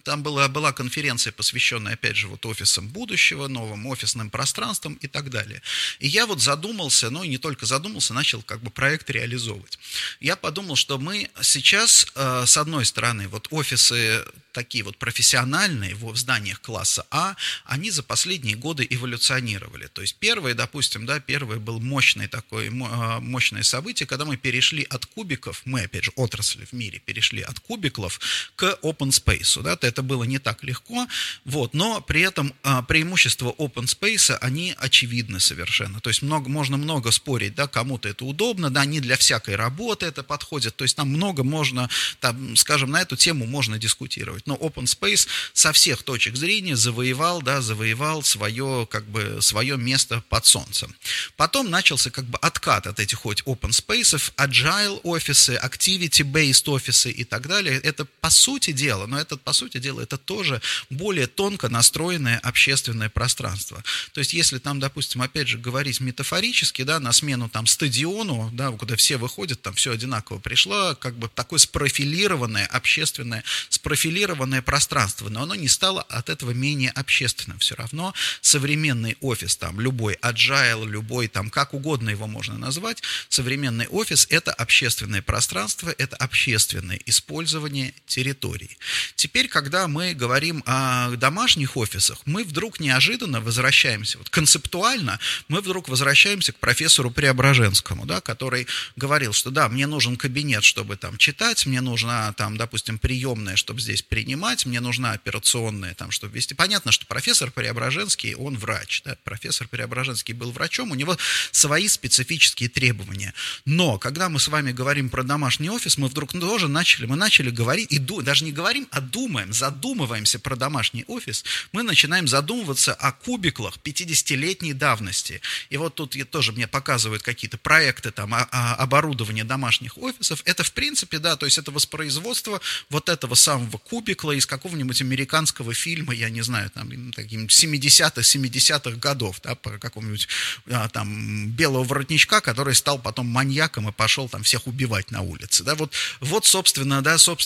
там 0.05 0.23
была, 0.23 0.49
была 0.49 0.73
конференция, 0.73 1.33
посвященная, 1.33 1.95
опять 1.95 2.17
же, 2.17 2.29
вот 2.29 2.45
офисам 2.47 2.89
будущего, 2.89 3.49
новым 3.49 3.87
офисным 3.87 4.31
пространствам 4.31 4.95
и 4.95 5.07
так 5.07 5.31
далее. 5.31 5.63
И 5.99 6.09
я 6.09 6.27
вот 6.27 6.41
задумался, 6.41 7.11
ну 7.11 7.23
и 7.23 7.29
не 7.29 7.39
только 7.39 7.67
задумался, 7.67 8.15
начал 8.15 8.43
как 8.43 8.61
бы 8.63 8.71
проект 8.71 9.11
реализовывать. 9.11 9.79
Я 10.21 10.37
подумал, 10.37 10.77
что 10.77 10.99
мы 10.99 11.29
сейчас, 11.43 12.07
с 12.15 12.57
одной 12.57 12.85
стороны, 12.85 13.29
вот 13.29 13.49
офисы 13.51 14.25
такие 14.53 14.85
вот 14.85 14.97
профессиональные 14.97 15.95
в 15.95 16.15
зданиях 16.17 16.61
класса 16.61 17.07
А, 17.11 17.37
они 17.65 17.91
за 17.91 18.03
последние 18.03 18.57
годы 18.57 18.87
эволюционировали. 18.89 19.87
То 19.87 20.03
есть 20.03 20.17
первое, 20.17 20.55
допустим, 20.55 21.07
да, 21.07 21.21
первое 21.21 21.59
был 21.59 21.81
мощное 21.81 22.29
такое, 22.29 22.71
а, 22.71 23.21
мощное 23.21 23.63
событие, 23.63 24.07
когда 24.07 24.25
мы 24.25 24.37
перешли 24.37 24.87
от 24.91 25.07
кубиков, 25.07 25.63
мы, 25.65 25.83
опять 25.83 26.05
же, 26.05 26.13
отрасли 26.17 26.65
в 26.65 26.73
мире, 26.73 27.01
перешли 27.01 27.43
от 27.43 27.61
кубиков 27.61 28.21
к 28.57 28.79
open 28.83 29.11
space. 29.11 29.63
Да, 29.63 29.79
это 29.81 30.03
было 30.03 30.25
не 30.25 30.39
так 30.39 30.63
легко, 30.63 31.07
вот, 31.45 31.75
но 31.75 32.01
при 32.01 32.23
этом 32.23 32.53
а, 32.63 32.83
преимущества 32.83 33.55
open 33.59 33.85
space, 33.85 34.37
они 34.41 34.75
очевидны 34.77 35.41
совершенно. 35.41 36.01
То 36.01 36.11
есть 36.11 36.23
много, 36.23 36.49
можно 36.49 36.77
много 36.77 37.11
спорить, 37.11 37.55
да, 37.55 37.67
кому-то 37.67 38.09
это 38.09 38.25
удобно, 38.25 38.71
да, 38.71 38.85
не 38.85 39.01
для 39.01 39.17
всякой 39.17 39.57
работы 39.57 40.07
это 40.07 40.23
подходит, 40.23 40.77
то 40.77 40.85
есть 40.85 40.97
там 40.97 41.09
много 41.09 41.45
можно, 41.45 41.89
там, 42.21 42.57
скажем, 42.57 42.91
на 42.91 43.03
эту 43.03 43.17
тему 43.17 43.47
можно 43.47 43.79
дискутировать. 43.79 44.40
Но 44.47 44.57
open 44.57 44.85
space 44.85 45.27
со 45.53 45.73
всех 45.73 46.03
точек 46.03 46.37
зрения 46.37 46.77
завоевал, 46.77 47.43
да, 47.43 47.61
завоевал 47.61 48.23
свое, 48.23 48.87
как 48.91 49.05
бы, 49.07 49.39
свое 49.41 49.77
место 49.77 50.23
под 50.29 50.47
солнцем. 50.47 50.95
Потом 51.37 51.71
начался 51.71 52.11
как 52.11 52.25
бы 52.25 52.39
откат 52.39 52.87
от 52.87 53.01
этих 53.01 53.19
хоть 53.19 53.43
open 53.43 53.71
space, 53.71 54.33
agile 54.37 55.01
офисы, 55.05 55.59
activity-based 55.63 56.69
офисы 56.71 57.11
и 57.11 57.25
так 57.25 57.47
далее. 57.47 57.79
Это 57.81 58.05
по 58.21 58.31
сути 58.31 58.73
дела, 58.73 59.07
но 59.07 59.19
это 59.19 59.37
по 59.37 59.53
сути 59.53 59.79
дела, 59.79 60.01
это 60.01 60.19
тоже 60.19 60.61
более 60.89 61.27
тонко 61.27 61.69
настроенное 61.69 62.39
общественное 62.39 63.09
пространство. 63.09 63.83
То 64.13 64.21
есть 64.21 64.33
если 64.33 64.59
там, 64.59 64.81
допустим, 64.81 65.23
опять 65.23 65.49
же 65.49 65.59
говорить 65.59 66.01
метафорически, 66.01 66.83
да, 66.83 67.01
на 67.01 67.13
смену 67.13 67.49
там 67.49 67.67
стадиону, 67.67 68.51
да, 68.53 68.71
куда 68.71 68.97
все 68.97 69.17
выходят, 69.17 69.61
там 69.63 69.75
все 69.75 69.93
одинаково 69.93 70.39
пришло, 70.39 70.95
как 70.95 71.17
бы 71.17 71.29
такое 71.29 71.59
спрофилированное 71.59 72.67
общественное, 72.67 73.45
спрофилированное 73.69 74.30
пространство, 74.63 75.29
но 75.29 75.43
оно 75.43 75.55
не 75.55 75.69
стало 75.69 76.03
от 76.03 76.29
этого 76.29 76.53
менее 76.53 76.91
общественным 76.91 77.59
все 77.59 77.75
равно 77.75 78.15
современный 78.41 79.17
офис, 79.21 79.57
там, 79.57 79.81
любой 79.81 80.15
agile, 80.23 80.87
любой, 80.87 81.29
там, 81.29 81.51
как 81.51 81.75
угодно 81.75 82.11
его 82.11 82.27
можно 82.27 82.59
назвать, 82.59 83.03
современный 83.29 83.87
офис– 83.89 84.27
это 84.31 84.53
общественное 84.53 85.23
пространство, 85.23 85.95
это 85.99 86.17
общественное 86.17 87.01
использование 87.07 87.95
территорий. 88.07 88.77
Теперь, 89.17 89.49
когда 89.49 89.89
мы 89.89 90.15
говорим 90.15 90.63
о 90.67 91.11
домашних 91.17 91.77
офисах, 91.77 92.19
мы 92.25 92.45
вдруг 92.45 92.81
неожиданно 92.81 93.41
возвращаемся, 93.41 94.19
вот 94.19 94.31
концептуально 94.31 95.19
мы 95.49 95.61
вдруг 95.61 95.89
возвращаемся 95.89 96.53
к 96.53 96.59
профессору 96.59 97.11
Преображенскому, 97.11 98.07
да, 98.07 98.21
который 98.21 98.67
говорил, 98.97 99.33
что 99.33 99.51
да, 99.51 99.69
мне 99.69 99.87
нужен 99.87 100.17
кабинет, 100.17 100.65
чтобы 100.65 100.97
там 100.97 101.17
читать, 101.19 101.67
мне 101.67 101.81
нужна 101.81 102.33
там, 102.35 102.57
допустим, 102.57 102.99
приемная, 102.99 103.57
чтобы 103.57 103.81
здесь 103.81 104.03
принимать, 104.21 104.67
мне 104.67 104.81
нужна 104.81 105.13
операционная, 105.13 105.95
там, 105.95 106.11
чтобы 106.11 106.35
вести. 106.35 106.53
Понятно, 106.53 106.93
что 106.93 107.07
профессор 107.07 107.51
Преображенский, 107.51 108.35
он 108.35 108.59
врач, 108.59 109.01
да, 109.03 109.17
профессор 109.25 109.67
Преображенский 109.67 110.35
был 110.35 110.53
врачом, 110.53 110.91
у 110.91 110.95
него 110.95 111.17
свои 111.53 111.89
специфические 111.89 112.69
требования. 112.69 113.33
Но, 113.65 113.99
когда 113.99 114.29
мы 114.29 114.39
с 114.39 114.49
вами 114.49 114.73
говорим 114.73 115.09
про 115.09 115.23
домашний 115.23 115.71
офис, 115.71 115.97
мы 115.97 116.09
вдруг 116.09 116.33
тоже 116.33 116.69
начали, 116.69 117.07
мы 117.07 117.17
начали 117.17 117.49
говорить, 117.49 117.91
и 117.91 117.99
ду, 117.99 118.21
даже 118.21 118.45
не 118.45 118.53
говорим, 118.53 118.87
а 118.91 119.01
думаем, 119.01 119.55
задумываемся 119.55 120.39
про 120.39 120.55
домашний 120.55 121.05
офис, 121.07 121.43
мы 121.73 121.83
начинаем 121.83 122.29
задумываться 122.29 122.93
о 122.93 123.13
кубиклах 123.13 123.79
50-летней 123.83 124.75
давности. 124.75 125.41
И 125.71 125.79
вот 125.79 125.95
тут 125.95 126.15
тоже 126.31 126.53
мне 126.53 126.69
показывают 126.69 127.23
какие-то 127.23 127.57
проекты 127.57 128.11
там 128.11 128.35
о, 128.35 128.43
о 128.51 128.75
оборудования 128.75 129.45
домашних 129.45 129.97
офисов. 129.97 130.43
Это, 130.45 130.63
в 130.63 130.73
принципе, 130.73 131.19
да, 131.19 131.37
то 131.37 131.47
есть 131.47 131.57
это 131.57 131.71
воспроизводство 131.71 132.61
вот 132.91 133.09
этого 133.09 133.35
самого 133.35 133.79
кубикла 134.11 134.33
из 134.33 134.47
какого-нибудь 134.47 135.01
американского 135.03 135.73
фильма, 135.73 136.15
я 136.15 136.31
не 136.31 136.43
знаю, 136.43 136.71
там, 136.71 137.13
таким 137.13 137.47
70-х, 137.47 138.21
70-х 138.21 138.97
годов, 138.99 139.41
да, 139.43 139.55
по 139.55 139.79
какому-нибудь 139.79 140.29
а, 140.69 140.89
там 140.89 141.47
белого 141.51 141.85
воротничка, 141.85 142.41
который 142.41 142.75
стал 142.75 142.99
потом 142.99 143.27
маньяком 143.27 143.89
и 143.89 143.93
пошел 143.93 144.29
там 144.29 144.43
всех 144.43 144.67
убивать 144.67 145.11
на 145.11 145.21
улице. 145.23 145.63
Да, 145.65 145.75
вот, 145.75 145.93
вот 146.21 146.45
собственно, 146.47 147.03
да, 147.03 147.19
соб, 147.19 147.41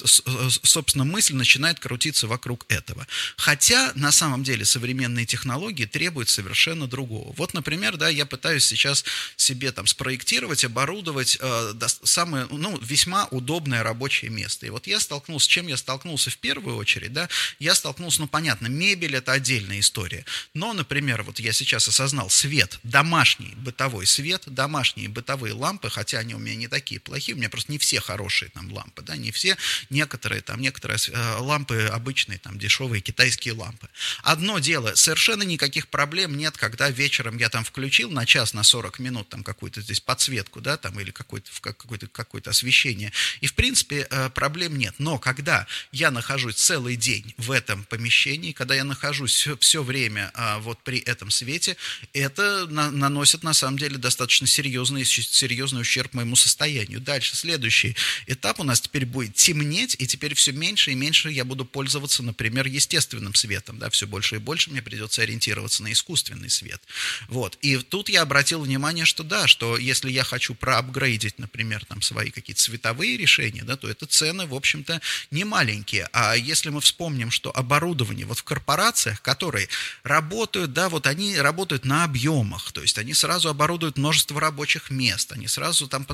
собственно, 0.62 1.04
мысль 1.04 1.34
начинает 1.34 1.78
крутиться 1.80 2.26
вокруг 2.26 2.64
этого. 2.68 3.06
Хотя, 3.36 3.92
на 3.94 4.12
самом 4.12 4.42
деле, 4.42 4.64
современные 4.64 5.26
технологии 5.26 5.84
требуют 5.84 6.28
совершенно 6.30 6.86
другого. 6.86 7.34
Вот, 7.36 7.54
например, 7.54 7.96
да, 7.96 8.08
я 8.08 8.24
пытаюсь 8.24 8.64
сейчас 8.64 9.04
себе 9.36 9.70
там 9.72 9.86
спроектировать, 9.86 10.64
оборудовать 10.64 11.36
э, 11.40 11.74
самое, 12.04 12.46
ну, 12.50 12.78
весьма 12.80 13.26
удобное 13.30 13.82
рабочее 13.82 14.30
место. 14.30 14.66
И 14.66 14.70
вот 14.70 14.86
я 14.86 14.98
столкнулся, 15.00 15.44
с 15.44 15.48
чем 15.48 15.66
я 15.66 15.76
столкнулся 15.76 16.30
в 16.30 16.38
первую 16.54 16.76
очередь, 16.76 17.12
да, 17.12 17.28
я 17.58 17.74
столкнулся, 17.74 18.20
ну, 18.20 18.28
понятно, 18.28 18.68
мебель– 18.68 19.16
это 19.16 19.32
отдельная 19.32 19.80
история. 19.80 20.24
Но, 20.54 20.72
например, 20.72 21.24
вот 21.24 21.40
я 21.40 21.52
сейчас 21.52 21.88
осознал 21.88 22.30
свет, 22.30 22.78
домашний 22.84 23.54
бытовой 23.56 24.06
свет, 24.06 24.44
домашние 24.46 25.08
бытовые 25.08 25.52
лампы, 25.52 25.90
хотя 25.90 26.18
они 26.18 26.34
у 26.34 26.38
меня 26.38 26.54
не 26.54 26.68
такие 26.68 27.00
плохие, 27.00 27.34
у 27.34 27.38
меня 27.38 27.48
просто 27.50 27.72
не 27.72 27.78
все 27.78 28.00
хорошие 28.00 28.50
там 28.50 28.72
лампы, 28.72 29.02
да, 29.02 29.16
не 29.16 29.32
все, 29.32 29.56
некоторые 29.90 30.42
там, 30.42 30.60
некоторые 30.60 30.98
э, 31.08 31.36
лампы 31.38 31.90
обычные, 31.92 32.38
там, 32.38 32.56
дешевые 32.56 33.00
китайские 33.00 33.54
лампы. 33.54 33.88
Одно 34.22 34.60
дело, 34.60 34.94
совершенно 34.94 35.42
никаких 35.42 35.88
проблем 35.88 36.36
нет, 36.36 36.56
когда 36.56 36.88
вечером 36.88 37.36
я 37.38 37.48
там 37.48 37.64
включил 37.64 38.10
на 38.10 38.26
час, 38.26 38.54
на 38.54 38.62
40 38.62 39.00
минут 39.00 39.28
там 39.28 39.42
какую-то 39.42 39.80
здесь 39.80 39.98
подсветку, 39.98 40.60
да, 40.60 40.76
там, 40.76 41.00
или 41.00 41.10
какое-то 41.10 41.50
какое 41.60 41.98
какое 41.98 42.42
освещение, 42.46 43.12
и, 43.40 43.48
в 43.48 43.54
принципе, 43.54 44.06
э, 44.08 44.30
проблем 44.30 44.78
нет. 44.78 44.94
Но 44.98 45.18
когда 45.18 45.66
я 45.90 46.12
нахожусь 46.44 46.62
целый 46.62 46.96
день 46.96 47.34
в 47.38 47.50
этом 47.50 47.84
помещении, 47.84 48.52
когда 48.52 48.74
я 48.74 48.84
нахожусь 48.84 49.32
все, 49.32 49.56
все 49.56 49.82
время 49.82 50.30
а, 50.34 50.58
вот 50.58 50.78
при 50.82 50.98
этом 50.98 51.30
свете, 51.30 51.76
это 52.12 52.66
на, 52.66 52.90
наносит 52.90 53.42
на 53.42 53.54
самом 53.54 53.78
деле 53.78 53.96
достаточно 53.96 54.46
серьезный, 54.46 55.04
серьезный 55.04 55.80
ущерб 55.80 56.12
моему 56.12 56.36
состоянию. 56.36 57.00
Дальше, 57.00 57.34
следующий 57.36 57.96
этап 58.26 58.60
у 58.60 58.64
нас 58.64 58.80
теперь 58.80 59.06
будет 59.06 59.34
темнеть, 59.34 59.96
и 59.98 60.06
теперь 60.06 60.34
все 60.34 60.52
меньше 60.52 60.92
и 60.92 60.94
меньше 60.94 61.30
я 61.30 61.44
буду 61.44 61.64
пользоваться, 61.64 62.22
например, 62.22 62.66
естественным 62.66 63.34
светом, 63.34 63.78
да, 63.78 63.88
все 63.88 64.06
больше 64.06 64.36
и 64.36 64.38
больше 64.38 64.70
мне 64.70 64.82
придется 64.82 65.22
ориентироваться 65.22 65.82
на 65.82 65.92
искусственный 65.92 66.50
свет. 66.50 66.82
Вот. 67.28 67.58
И 67.62 67.78
тут 67.78 68.10
я 68.10 68.22
обратил 68.22 68.60
внимание, 68.60 69.06
что 69.06 69.22
да, 69.22 69.46
что 69.46 69.78
если 69.78 70.10
я 70.10 70.24
хочу 70.24 70.54
проапгрейдить, 70.54 71.38
например, 71.38 71.84
там 71.86 72.02
свои 72.02 72.30
какие-то 72.30 72.62
цветовые 72.62 73.16
решения, 73.16 73.64
да, 73.64 73.76
то 73.76 73.88
это 73.88 74.06
цены, 74.06 74.46
в 74.46 74.54
общем-то, 74.54 75.00
не 75.30 75.44
маленькие. 75.44 76.08
А 76.12 76.33
если 76.36 76.70
мы 76.70 76.80
вспомним, 76.80 77.30
что 77.30 77.50
оборудование 77.54 78.26
вот 78.26 78.38
в 78.38 78.44
корпорациях, 78.44 79.22
которые 79.22 79.68
работают, 80.02 80.72
да, 80.72 80.88
вот 80.88 81.06
они 81.06 81.36
работают 81.36 81.84
на 81.84 82.04
объемах, 82.04 82.72
то 82.72 82.82
есть 82.82 82.98
они 82.98 83.14
сразу 83.14 83.48
оборудуют 83.48 83.98
множество 83.98 84.40
рабочих 84.40 84.90
мест, 84.90 85.32
они 85.32 85.48
сразу 85.48 85.88
там, 85.88 86.06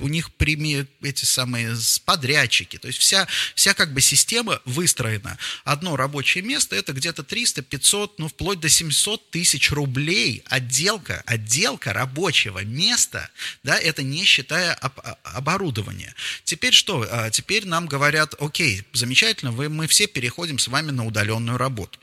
у 0.00 0.08
них 0.08 0.32
прими 0.32 0.86
эти 1.02 1.24
самые 1.24 1.76
подрядчики, 2.04 2.78
то 2.78 2.88
есть 2.88 2.98
вся, 2.98 3.26
вся 3.54 3.74
как 3.74 3.92
бы 3.92 4.00
система 4.00 4.60
выстроена. 4.64 5.38
Одно 5.64 5.96
рабочее 5.96 6.42
место 6.42 6.76
это 6.76 6.92
где-то 6.92 7.22
300, 7.22 7.62
500, 7.62 8.18
ну 8.18 8.28
вплоть 8.28 8.60
до 8.60 8.68
700 8.68 9.30
тысяч 9.30 9.70
рублей 9.70 10.42
отделка, 10.46 11.22
отделка 11.26 11.92
рабочего 11.92 12.64
места, 12.64 13.30
да, 13.62 13.78
это 13.78 14.02
не 14.02 14.24
считая 14.24 14.74
об, 14.74 14.98
оборудования. 15.24 16.14
Теперь 16.44 16.72
что? 16.72 17.06
А, 17.10 17.30
теперь 17.30 17.66
нам 17.66 17.86
говорят, 17.86 18.34
окей, 18.38 18.84
замечательно, 18.92 19.45
вы, 19.50 19.68
мы 19.68 19.86
все 19.86 20.06
переходим 20.06 20.58
с 20.58 20.68
вами 20.68 20.90
на 20.90 21.06
удаленную 21.06 21.58
работу. 21.58 21.98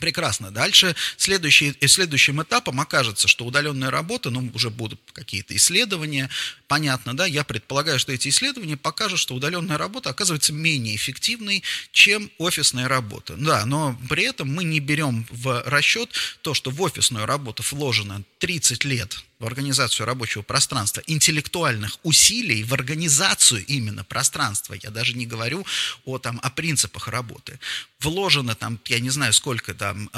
Прекрасно. 0.00 0.50
Дальше 0.50 0.96
следующий, 1.18 1.76
следующим 1.86 2.42
этапом 2.42 2.80
окажется, 2.80 3.28
что 3.28 3.44
удаленная 3.44 3.90
работа, 3.90 4.30
ну, 4.30 4.50
уже 4.54 4.70
будут 4.70 4.98
какие-то 5.12 5.54
исследования, 5.54 6.30
понятно, 6.68 7.14
да, 7.14 7.26
я 7.26 7.44
предполагаю, 7.44 7.98
что 7.98 8.10
эти 8.10 8.28
исследования 8.28 8.78
покажут, 8.78 9.20
что 9.20 9.34
удаленная 9.34 9.76
работа 9.76 10.08
оказывается 10.08 10.54
менее 10.54 10.96
эффективной, 10.96 11.62
чем 11.92 12.30
офисная 12.38 12.88
работа. 12.88 13.34
Да, 13.36 13.66
но 13.66 13.98
при 14.08 14.24
этом 14.24 14.48
мы 14.48 14.64
не 14.64 14.80
берем 14.80 15.26
в 15.30 15.62
расчет 15.66 16.10
то, 16.40 16.54
что 16.54 16.70
в 16.70 16.80
офисную 16.80 17.26
работу 17.26 17.62
вложено 17.70 18.22
30 18.38 18.84
лет 18.84 19.22
в 19.40 19.46
организацию 19.46 20.06
рабочего 20.06 20.42
пространства, 20.42 21.02
интеллектуальных 21.06 21.98
усилий 22.02 22.62
в 22.62 22.74
организацию 22.74 23.64
именно 23.66 24.04
пространства, 24.04 24.76
я 24.80 24.90
даже 24.90 25.14
не 25.14 25.26
говорю 25.26 25.66
о, 26.04 26.18
там, 26.18 26.38
о 26.42 26.50
принципах 26.50 27.08
работы, 27.08 27.58
вложено 28.00 28.54
там, 28.54 28.78
я 28.86 29.00
не 29.00 29.08
знаю 29.08 29.32
сколько 29.32 29.72
там, 29.74 30.10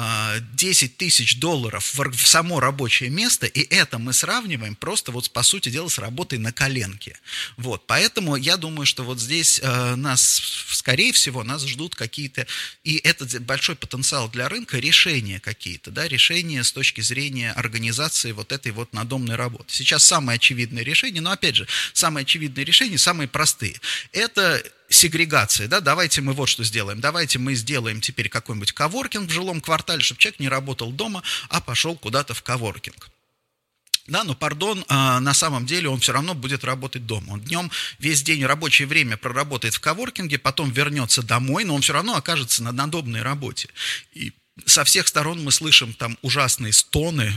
10 0.53 0.91
а, 0.91 0.97
тысяч 0.97 1.39
долларов 1.39 1.93
в, 1.95 2.27
само 2.27 2.59
рабочее 2.59 3.09
место, 3.09 3.45
и 3.45 3.61
это 3.73 3.97
мы 3.97 4.11
сравниваем 4.11 4.75
просто 4.75 5.13
вот 5.13 5.31
по 5.31 5.41
сути 5.41 5.69
дела 5.69 5.87
с 5.87 5.99
работой 5.99 6.37
на 6.37 6.51
коленке. 6.51 7.17
Вот, 7.55 7.87
поэтому 7.87 8.35
я 8.35 8.57
думаю, 8.57 8.85
что 8.85 9.03
вот 9.03 9.21
здесь 9.21 9.61
э, 9.63 9.95
нас, 9.95 10.41
скорее 10.71 11.13
всего, 11.13 11.43
нас 11.43 11.65
ждут 11.65 11.95
какие-то, 11.95 12.45
и 12.83 12.97
это 12.97 13.25
большой 13.39 13.75
потенциал 13.75 14.29
для 14.29 14.49
рынка, 14.49 14.79
решения 14.79 15.39
какие-то, 15.39 15.91
да, 15.91 16.09
решения 16.09 16.63
с 16.63 16.73
точки 16.73 16.99
зрения 16.99 17.53
организации 17.53 18.33
вот 18.33 18.51
этой 18.51 18.73
вот 18.73 18.91
надо 18.91 19.12
надомной 19.13 19.35
работы. 19.35 19.65
Сейчас 19.67 20.03
самое 20.03 20.37
очевидное 20.37 20.83
решение, 20.83 21.21
но 21.21 21.31
опять 21.31 21.55
же, 21.55 21.67
самые 21.93 22.23
очевидные 22.23 22.65
решения, 22.65 22.97
самые 22.97 23.27
простые. 23.27 23.75
Это 24.11 24.63
сегрегация, 24.89 25.67
да, 25.67 25.79
давайте 25.79 26.21
мы 26.21 26.33
вот 26.33 26.49
что 26.49 26.63
сделаем, 26.63 26.99
давайте 26.99 27.39
мы 27.39 27.55
сделаем 27.55 28.01
теперь 28.01 28.29
какой-нибудь 28.29 28.71
коворкинг 28.71 29.29
в 29.29 29.33
жилом 29.33 29.61
квартале, 29.61 30.01
чтобы 30.01 30.19
человек 30.19 30.39
не 30.39 30.49
работал 30.49 30.91
дома, 30.91 31.23
а 31.49 31.61
пошел 31.61 31.95
куда-то 31.95 32.33
в 32.33 32.41
коворкинг. 32.41 33.09
Да, 34.07 34.25
но, 34.25 34.35
пардон, 34.35 34.83
а, 34.89 35.21
на 35.21 35.33
самом 35.33 35.65
деле 35.65 35.87
он 35.87 35.99
все 36.01 36.11
равно 36.11 36.33
будет 36.33 36.65
работать 36.65 37.05
дома. 37.05 37.33
Он 37.33 37.39
днем 37.39 37.71
весь 37.99 38.21
день 38.21 38.45
рабочее 38.45 38.85
время 38.85 39.15
проработает 39.15 39.75
в 39.75 39.79
коворкинге, 39.79 40.39
потом 40.39 40.71
вернется 40.71 41.23
домой, 41.23 41.63
но 41.63 41.73
он 41.73 41.81
все 41.81 41.93
равно 41.93 42.17
окажется 42.17 42.63
на 42.63 42.73
надобной 42.73 43.21
работе. 43.21 43.69
И 44.13 44.33
со 44.65 44.83
всех 44.83 45.07
сторон 45.07 45.43
мы 45.43 45.51
слышим 45.51 45.93
там 45.93 46.17
ужасные 46.21 46.73
стоны, 46.73 47.33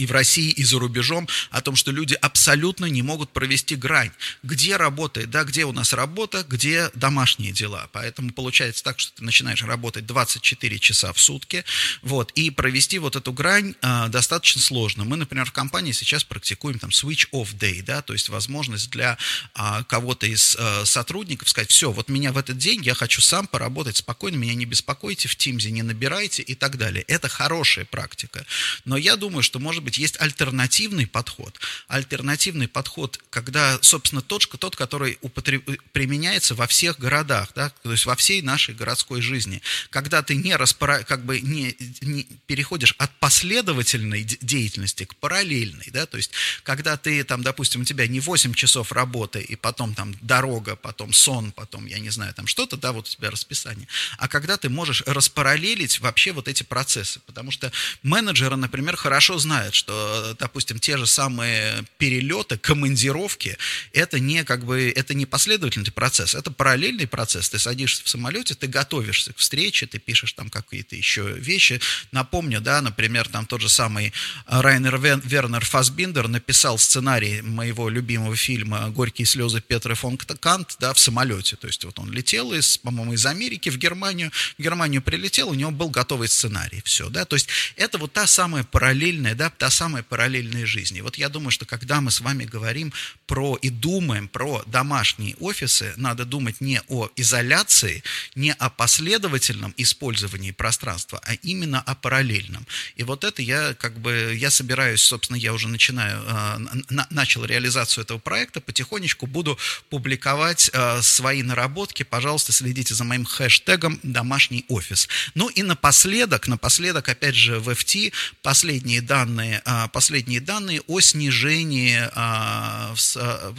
и 0.00 0.06
в 0.06 0.12
России, 0.12 0.50
и 0.50 0.64
за 0.64 0.78
рубежом, 0.78 1.28
о 1.50 1.60
том, 1.60 1.76
что 1.76 1.92
люди 1.92 2.14
абсолютно 2.14 2.86
не 2.86 3.02
могут 3.02 3.32
провести 3.32 3.76
грань. 3.76 4.10
Где 4.42 4.76
работает, 4.76 5.30
да, 5.30 5.44
где 5.44 5.64
у 5.66 5.72
нас 5.72 5.92
работа, 5.92 6.44
где 6.48 6.90
домашние 6.94 7.52
дела. 7.52 7.88
Поэтому 7.92 8.32
получается 8.32 8.82
так, 8.82 8.98
что 8.98 9.12
ты 9.12 9.24
начинаешь 9.24 9.62
работать 9.62 10.06
24 10.06 10.78
часа 10.78 11.12
в 11.12 11.20
сутки, 11.20 11.64
вот, 12.02 12.32
и 12.32 12.50
провести 12.50 12.98
вот 12.98 13.14
эту 13.14 13.32
грань 13.32 13.74
э, 13.82 14.08
достаточно 14.08 14.62
сложно. 14.62 15.04
Мы, 15.04 15.16
например, 15.16 15.44
в 15.44 15.52
компании 15.52 15.92
сейчас 15.92 16.24
практикуем 16.24 16.78
там 16.78 16.90
switch-off 16.90 17.54
day, 17.58 17.82
да, 17.82 18.00
то 18.00 18.14
есть 18.14 18.30
возможность 18.30 18.90
для 18.90 19.18
э, 19.54 19.84
кого-то 19.86 20.26
из 20.26 20.56
э, 20.58 20.84
сотрудников 20.86 21.48
сказать, 21.50 21.70
все, 21.70 21.92
вот 21.92 22.08
меня 22.08 22.32
в 22.32 22.38
этот 22.38 22.56
день, 22.56 22.82
я 22.82 22.94
хочу 22.94 23.20
сам 23.20 23.46
поработать 23.46 23.98
спокойно, 23.98 24.36
меня 24.36 24.54
не 24.54 24.64
беспокойте, 24.64 25.28
в 25.28 25.36
Teams 25.36 25.68
не 25.70 25.82
набирайте 25.82 26.42
и 26.42 26.54
так 26.54 26.78
далее. 26.78 27.04
Это 27.06 27.28
хорошая 27.28 27.84
практика. 27.84 28.46
Но 28.84 28.96
я 28.96 29.16
думаю, 29.16 29.42
что, 29.42 29.58
может 29.58 29.82
быть, 29.82 29.89
быть, 29.90 29.98
есть 29.98 30.20
альтернативный 30.20 31.06
подход. 31.06 31.60
Альтернативный 31.88 32.68
подход, 32.68 33.20
когда, 33.30 33.78
собственно, 33.82 34.22
тот, 34.22 34.48
тот 34.58 34.76
который 34.76 35.18
употреб... 35.20 35.64
применяется 35.92 36.54
во 36.54 36.66
всех 36.66 36.98
городах, 36.98 37.50
да, 37.54 37.70
то 37.82 37.92
есть 37.92 38.06
во 38.06 38.16
всей 38.16 38.42
нашей 38.42 38.74
городской 38.74 39.20
жизни. 39.20 39.60
Когда 39.90 40.22
ты 40.22 40.36
не, 40.36 40.56
распора... 40.56 41.02
как 41.02 41.24
бы 41.24 41.40
не, 41.40 41.76
не 42.00 42.24
переходишь 42.46 42.94
от 42.98 43.10
последовательной 43.18 44.22
деятельности 44.22 45.04
к 45.04 45.14
параллельной, 45.16 45.88
да, 45.92 46.06
то 46.06 46.16
есть 46.16 46.30
когда 46.62 46.96
ты, 46.96 47.22
там, 47.24 47.42
допустим, 47.42 47.82
у 47.82 47.84
тебя 47.84 48.06
не 48.06 48.20
8 48.20 48.54
часов 48.54 48.92
работы, 48.92 49.40
и 49.40 49.56
потом 49.56 49.94
там 49.94 50.14
дорога, 50.20 50.76
потом 50.76 51.12
сон, 51.12 51.52
потом, 51.52 51.86
я 51.86 51.98
не 51.98 52.10
знаю, 52.10 52.32
там 52.34 52.46
что-то, 52.46 52.76
да, 52.76 52.92
вот 52.92 53.08
у 53.08 53.10
тебя 53.10 53.30
расписание, 53.30 53.88
а 54.18 54.28
когда 54.28 54.56
ты 54.56 54.68
можешь 54.68 55.02
распараллелить 55.06 56.00
вообще 56.00 56.32
вот 56.32 56.48
эти 56.48 56.62
процессы, 56.62 57.20
потому 57.26 57.50
что 57.50 57.72
менеджеры, 58.02 58.56
например, 58.56 58.96
хорошо 58.96 59.38
знают, 59.38 59.69
что, 59.74 60.36
допустим, 60.38 60.78
те 60.78 60.96
же 60.96 61.06
самые 61.06 61.84
перелеты, 61.98 62.58
командировки, 62.58 63.56
это 63.92 64.18
не 64.18 64.44
как 64.44 64.64
бы, 64.64 64.92
это 64.94 65.14
не 65.14 65.26
последовательный 65.26 65.92
процесс, 65.92 66.34
это 66.34 66.50
параллельный 66.50 67.06
процесс. 67.06 67.50
Ты 67.50 67.58
садишься 67.58 68.04
в 68.04 68.08
самолете, 68.08 68.54
ты 68.54 68.66
готовишься 68.66 69.32
к 69.32 69.38
встрече, 69.38 69.86
ты 69.86 69.98
пишешь 69.98 70.32
там 70.32 70.50
какие-то 70.50 70.96
еще 70.96 71.22
вещи. 71.32 71.80
Напомню, 72.12 72.60
да, 72.60 72.80
например, 72.80 73.28
там 73.28 73.46
тот 73.46 73.60
же 73.60 73.68
самый 73.68 74.12
Райнер 74.46 74.98
Вернер 74.98 75.64
Фасбиндер 75.64 76.28
написал 76.28 76.78
сценарий 76.78 77.42
моего 77.42 77.88
любимого 77.88 78.36
фильма 78.36 78.90
«Горькие 78.90 79.26
слезы 79.26 79.60
Петра 79.60 79.94
фон 79.94 80.16
Кант», 80.16 80.76
да, 80.78 80.92
в 80.92 80.98
самолете. 80.98 81.56
То 81.56 81.66
есть 81.66 81.84
вот 81.84 81.98
он 81.98 82.10
летел 82.10 82.52
из, 82.52 82.78
по-моему, 82.78 83.14
из 83.14 83.26
Америки 83.26 83.68
в 83.68 83.78
Германию, 83.78 84.30
в 84.58 84.62
Германию 84.62 85.02
прилетел, 85.02 85.50
у 85.50 85.54
него 85.54 85.70
был 85.70 85.88
готовый 85.90 86.28
сценарий, 86.28 86.82
все, 86.84 87.08
да, 87.08 87.24
то 87.24 87.36
есть 87.36 87.48
это 87.76 87.98
вот 87.98 88.12
та 88.12 88.26
самая 88.26 88.64
параллельная, 88.64 89.34
да, 89.34 89.50
та 89.60 89.68
самая 89.68 90.02
параллельная 90.02 90.64
жизнь. 90.64 90.96
И 90.96 91.02
вот 91.02 91.18
я 91.18 91.28
думаю, 91.28 91.50
что 91.50 91.66
когда 91.66 92.00
мы 92.00 92.10
с 92.10 92.22
вами 92.22 92.46
говорим 92.46 92.94
про 93.26 93.56
и 93.56 93.68
думаем 93.68 94.26
про 94.26 94.62
домашние 94.66 95.36
офисы, 95.38 95.92
надо 95.96 96.24
думать 96.24 96.62
не 96.62 96.80
о 96.88 97.10
изоляции, 97.14 98.02
не 98.34 98.52
о 98.54 98.70
последовательном 98.70 99.74
использовании 99.76 100.50
пространства, 100.50 101.20
а 101.26 101.34
именно 101.34 101.82
о 101.82 101.94
параллельном. 101.94 102.66
И 102.96 103.02
вот 103.02 103.22
это 103.22 103.42
я 103.42 103.74
как 103.74 104.00
бы, 104.00 104.34
я 104.34 104.50
собираюсь, 104.50 105.02
собственно, 105.02 105.36
я 105.36 105.52
уже 105.52 105.68
начинаю, 105.68 106.22
э, 106.26 106.58
на, 106.88 107.06
начал 107.10 107.44
реализацию 107.44 108.04
этого 108.04 108.18
проекта, 108.18 108.62
потихонечку 108.62 109.26
буду 109.26 109.58
публиковать 109.90 110.70
э, 110.72 111.02
свои 111.02 111.42
наработки. 111.42 112.02
Пожалуйста, 112.02 112.52
следите 112.52 112.94
за 112.94 113.04
моим 113.04 113.26
хэштегом 113.26 114.00
«домашний 114.02 114.64
офис». 114.68 115.06
Ну 115.34 115.50
и 115.50 115.62
напоследок, 115.62 116.48
напоследок, 116.48 117.10
опять 117.10 117.34
же, 117.34 117.60
в 117.60 117.68
FT 117.68 118.14
последние 118.42 119.02
данные 119.02 119.49
а, 119.64 119.88
последние 119.88 120.40
данные 120.40 120.82
о 120.86 121.00
снижении, 121.00 121.98
а, 122.14 122.94
а, 123.16 123.54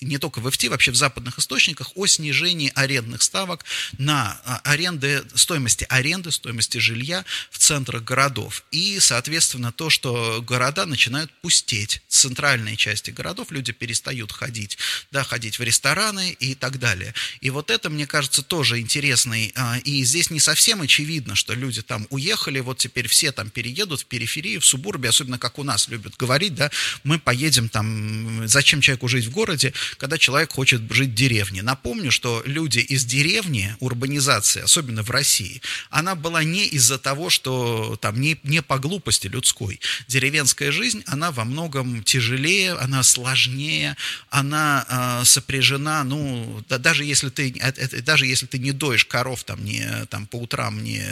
не 0.00 0.18
только 0.18 0.40
в 0.40 0.46
FT, 0.46 0.68
вообще 0.68 0.90
в 0.90 0.96
западных 0.96 1.38
источниках, 1.38 1.92
о 1.94 2.06
снижении 2.06 2.72
арендных 2.74 3.22
ставок 3.22 3.64
на 3.98 4.40
аренды, 4.64 5.24
стоимости 5.34 5.86
аренды, 5.88 6.30
стоимости 6.30 6.78
жилья 6.78 7.24
в 7.50 7.58
центрах 7.58 8.04
городов. 8.04 8.64
И, 8.70 8.98
соответственно, 9.00 9.72
то, 9.72 9.90
что 9.90 10.42
города 10.42 10.86
начинают 10.86 11.32
пустеть, 11.40 12.02
центральные 12.08 12.76
части 12.76 13.10
городов, 13.10 13.50
люди 13.50 13.72
перестают 13.72 14.32
ходить, 14.32 14.78
да, 15.10 15.24
ходить 15.24 15.58
в 15.58 15.62
рестораны 15.62 16.30
и 16.32 16.54
так 16.54 16.78
далее. 16.78 17.14
И 17.40 17.50
вот 17.50 17.70
это, 17.70 17.90
мне 17.90 18.06
кажется, 18.06 18.42
тоже 18.42 18.80
интересный, 18.80 19.54
и 19.84 20.04
здесь 20.04 20.30
не 20.30 20.40
совсем 20.40 20.82
очевидно, 20.82 21.34
что 21.34 21.54
люди 21.54 21.82
там 21.82 22.06
уехали, 22.10 22.60
вот 22.60 22.78
теперь 22.78 23.08
все 23.08 23.32
там 23.32 23.50
переедут 23.50 24.02
в 24.02 24.06
периферию, 24.06 24.60
в 24.60 24.64
субурбе, 24.64 25.07
особенно 25.08 25.38
как 25.38 25.58
у 25.58 25.64
нас 25.64 25.88
любят 25.88 26.16
говорить, 26.16 26.54
да, 26.54 26.70
мы 27.04 27.18
поедем 27.18 27.68
там, 27.68 28.46
зачем 28.46 28.80
человеку 28.80 29.08
жить 29.08 29.26
в 29.26 29.30
городе, 29.30 29.72
когда 29.96 30.18
человек 30.18 30.52
хочет 30.52 30.92
жить 30.92 31.10
в 31.10 31.14
деревне. 31.14 31.62
Напомню, 31.62 32.10
что 32.10 32.42
люди 32.44 32.78
из 32.78 33.04
деревни, 33.04 33.74
урбанизация, 33.80 34.64
особенно 34.64 35.02
в 35.02 35.10
России, 35.10 35.60
она 35.90 36.14
была 36.14 36.44
не 36.44 36.66
из-за 36.66 36.98
того, 36.98 37.30
что 37.30 37.96
там 38.00 38.20
не, 38.20 38.38
не 38.42 38.62
по 38.62 38.78
глупости 38.78 39.26
людской. 39.26 39.80
Деревенская 40.06 40.72
жизнь, 40.72 41.02
она 41.06 41.30
во 41.30 41.44
многом 41.44 42.02
тяжелее, 42.02 42.72
она 42.74 43.02
сложнее, 43.02 43.96
она 44.30 44.86
э, 44.88 45.24
сопряжена, 45.24 46.04
ну, 46.04 46.62
да, 46.68 46.78
даже 46.78 47.04
если 47.04 47.30
ты, 47.30 47.54
э, 47.60 47.72
э, 47.76 48.00
даже 48.02 48.26
если 48.26 48.46
ты 48.46 48.58
не 48.58 48.72
доешь 48.72 49.04
коров 49.04 49.44
там, 49.44 49.64
не, 49.64 50.06
там 50.06 50.26
по 50.26 50.36
утрам 50.36 50.82
не 50.82 51.02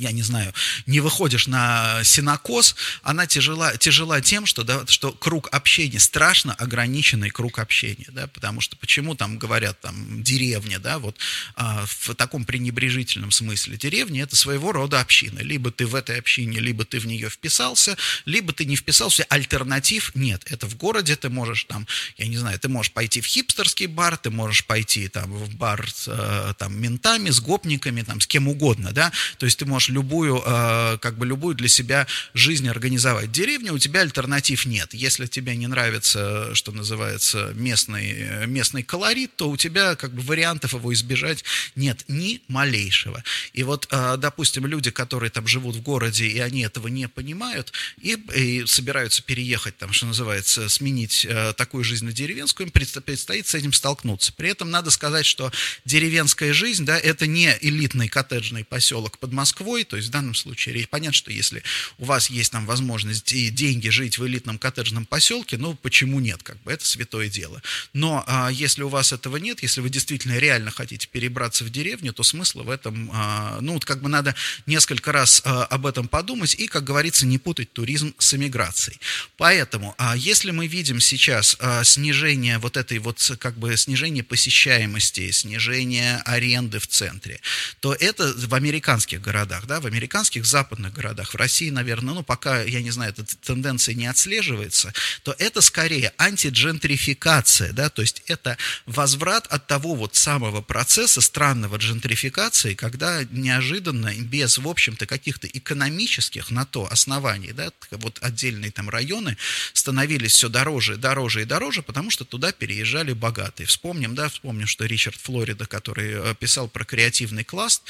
я 0.00 0.12
не 0.12 0.22
знаю, 0.22 0.52
не 0.86 1.00
выходишь 1.00 1.46
на 1.46 2.02
синокос, 2.04 2.74
она 3.02 3.26
тяжела, 3.26 3.76
тяжела 3.76 4.20
тем, 4.22 4.46
что, 4.46 4.64
да, 4.64 4.86
что 4.86 5.12
круг 5.12 5.48
общения, 5.52 6.00
страшно 6.00 6.54
ограниченный 6.54 7.28
круг 7.28 7.58
общения, 7.58 8.06
да, 8.08 8.26
потому 8.26 8.62
что 8.62 8.76
почему 8.76 9.14
там 9.14 9.38
говорят 9.38 9.78
там 9.80 10.22
деревня, 10.22 10.78
да, 10.78 10.98
вот 10.98 11.18
а, 11.54 11.84
в 11.86 12.14
таком 12.14 12.44
пренебрежительном 12.46 13.30
смысле 13.30 13.76
деревня 13.76 14.22
это 14.22 14.36
своего 14.36 14.72
рода 14.72 15.00
община, 15.00 15.40
либо 15.40 15.70
ты 15.70 15.86
в 15.86 15.94
этой 15.94 16.18
общине, 16.18 16.60
либо 16.60 16.84
ты 16.86 16.98
в 16.98 17.06
нее 17.06 17.28
вписался, 17.28 17.96
либо 18.24 18.54
ты 18.54 18.64
не 18.64 18.76
вписался, 18.76 19.24
альтернатив 19.28 20.12
нет, 20.14 20.42
это 20.46 20.66
в 20.66 20.76
городе 20.76 21.14
ты 21.16 21.28
можешь 21.28 21.64
там, 21.64 21.86
я 22.16 22.26
не 22.26 22.38
знаю, 22.38 22.58
ты 22.58 22.68
можешь 22.68 22.92
пойти 22.92 23.20
в 23.20 23.26
хипстерский 23.26 23.86
бар, 23.86 24.16
ты 24.16 24.30
можешь 24.30 24.64
пойти 24.64 25.08
там 25.08 25.30
в 25.30 25.54
бар 25.56 25.90
с 25.90 26.08
э, 26.08 26.54
там 26.58 26.80
ментами, 26.80 27.28
с 27.28 27.40
гопниками, 27.40 28.00
там 28.02 28.20
с 28.20 28.26
кем 28.26 28.48
угодно, 28.48 28.92
да, 28.92 29.12
то 29.38 29.44
есть 29.44 29.58
ты 29.58 29.66
можешь 29.66 29.89
любую, 29.90 30.42
э, 30.44 30.98
как 31.00 31.18
бы 31.18 31.26
любую 31.26 31.54
для 31.54 31.68
себя 31.68 32.06
жизнь 32.34 32.68
организовать. 32.68 33.30
Деревня, 33.32 33.72
у 33.72 33.78
тебя 33.78 34.00
альтернатив 34.00 34.66
нет. 34.66 34.94
Если 34.94 35.26
тебе 35.26 35.56
не 35.56 35.66
нравится, 35.66 36.54
что 36.54 36.72
называется, 36.72 37.52
местный, 37.54 38.46
местный 38.46 38.82
колорит, 38.82 39.36
то 39.36 39.50
у 39.50 39.56
тебя 39.56 39.96
как 39.96 40.12
бы 40.12 40.22
вариантов 40.22 40.72
его 40.74 40.92
избежать 40.92 41.44
нет 41.76 42.04
ни 42.08 42.40
малейшего. 42.48 43.22
И 43.52 43.62
вот, 43.62 43.88
э, 43.90 44.16
допустим, 44.18 44.66
люди, 44.66 44.90
которые 44.90 45.30
там 45.30 45.46
живут 45.46 45.76
в 45.76 45.82
городе, 45.82 46.26
и 46.26 46.38
они 46.38 46.62
этого 46.62 46.88
не 46.88 47.08
понимают, 47.08 47.72
и, 48.00 48.16
и 48.34 48.66
собираются 48.66 49.22
переехать, 49.22 49.76
там, 49.78 49.92
что 49.92 50.06
называется, 50.06 50.68
сменить 50.68 51.26
э, 51.28 51.52
такую 51.56 51.84
жизнь 51.84 52.04
на 52.04 52.12
деревенскую, 52.12 52.66
им 52.66 52.72
предстоит 52.72 53.46
с 53.46 53.54
этим 53.54 53.72
столкнуться. 53.72 54.32
При 54.32 54.48
этом 54.48 54.70
надо 54.70 54.90
сказать, 54.90 55.26
что 55.26 55.52
деревенская 55.84 56.52
жизнь, 56.52 56.84
да, 56.84 56.98
это 56.98 57.26
не 57.26 57.56
элитный 57.60 58.08
коттеджный 58.08 58.64
поселок 58.64 59.18
под 59.18 59.32
Москвой, 59.32 59.69
то 59.84 59.96
есть 59.96 60.08
в 60.08 60.10
данном 60.10 60.34
случае 60.34 60.74
речь, 60.74 60.88
понятно, 60.88 61.14
что 61.14 61.30
если 61.30 61.62
у 61.98 62.04
вас 62.04 62.30
есть 62.30 62.52
там 62.52 62.66
возможность 62.66 63.32
и 63.32 63.50
деньги 63.50 63.88
жить 63.88 64.18
в 64.18 64.26
элитном 64.26 64.58
коттеджном 64.58 65.06
поселке, 65.06 65.56
ну, 65.56 65.74
почему 65.74 66.20
нет, 66.20 66.42
как 66.42 66.60
бы, 66.62 66.72
это 66.72 66.86
святое 66.86 67.28
дело. 67.28 67.62
Но 67.92 68.24
а, 68.26 68.50
если 68.50 68.82
у 68.82 68.88
вас 68.88 69.12
этого 69.12 69.36
нет, 69.36 69.62
если 69.62 69.80
вы 69.80 69.90
действительно 69.90 70.38
реально 70.38 70.70
хотите 70.70 71.08
перебраться 71.08 71.64
в 71.64 71.70
деревню, 71.70 72.12
то 72.12 72.22
смысла 72.22 72.62
в 72.62 72.70
этом, 72.70 73.10
а, 73.12 73.58
ну, 73.60 73.74
вот 73.74 73.84
как 73.84 74.02
бы 74.02 74.08
надо 74.08 74.34
несколько 74.66 75.12
раз 75.12 75.42
а, 75.44 75.64
об 75.64 75.86
этом 75.86 76.08
подумать 76.08 76.54
и, 76.54 76.66
как 76.66 76.84
говорится, 76.84 77.26
не 77.26 77.38
путать 77.38 77.72
туризм 77.72 78.14
с 78.18 78.34
эмиграцией. 78.34 78.98
Поэтому, 79.36 79.94
а, 79.98 80.16
если 80.16 80.50
мы 80.50 80.66
видим 80.66 81.00
сейчас 81.00 81.56
а, 81.60 81.84
снижение 81.84 82.58
вот 82.58 82.76
этой 82.76 82.98
вот, 82.98 83.30
как 83.38 83.56
бы, 83.58 83.76
снижение 83.76 84.22
посещаемости, 84.22 85.30
снижение 85.30 86.18
аренды 86.24 86.78
в 86.78 86.86
центре, 86.86 87.40
то 87.80 87.94
это 87.94 88.32
в 88.36 88.54
американских 88.54 89.20
городах, 89.20 89.59
да, 89.66 89.80
в 89.80 89.86
американских 89.86 90.44
западных 90.44 90.92
городах, 90.92 91.34
в 91.34 91.36
России, 91.36 91.70
наверное, 91.70 92.14
ну, 92.14 92.22
пока, 92.22 92.62
я 92.62 92.82
не 92.82 92.90
знаю, 92.90 93.12
эта 93.12 93.24
тенденция 93.24 93.94
не 93.94 94.06
отслеживается, 94.06 94.92
то 95.22 95.34
это 95.38 95.60
скорее 95.60 96.12
антиджентрификация, 96.18 97.72
да, 97.72 97.90
то 97.90 98.02
есть 98.02 98.22
это 98.26 98.56
возврат 98.86 99.46
от 99.46 99.66
того 99.66 99.94
вот 99.94 100.14
самого 100.16 100.60
процесса 100.60 101.20
странного 101.20 101.76
джентрификации, 101.76 102.74
когда 102.74 103.24
неожиданно, 103.30 104.14
без, 104.14 104.58
в 104.58 104.68
общем-то, 104.68 105.06
каких-то 105.06 105.46
экономических 105.46 106.50
на 106.50 106.64
то 106.64 106.90
оснований, 106.90 107.52
да, 107.52 107.70
вот 107.90 108.18
отдельные 108.22 108.70
там 108.70 108.88
районы 108.88 109.36
становились 109.72 110.32
все 110.32 110.48
дороже, 110.48 110.96
дороже 110.96 111.42
и 111.42 111.44
дороже, 111.44 111.82
потому 111.82 112.10
что 112.10 112.24
туда 112.24 112.52
переезжали 112.52 113.12
богатые. 113.12 113.66
Вспомним, 113.66 114.14
да, 114.14 114.28
вспомним, 114.28 114.66
что 114.66 114.84
Ричард 114.84 115.16
Флорида, 115.20 115.66
который 115.66 116.12
э, 116.12 116.34
писал 116.38 116.68
про 116.68 116.84
креативный 116.84 117.44
класс, 117.44 117.82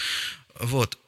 вот, 0.59 0.98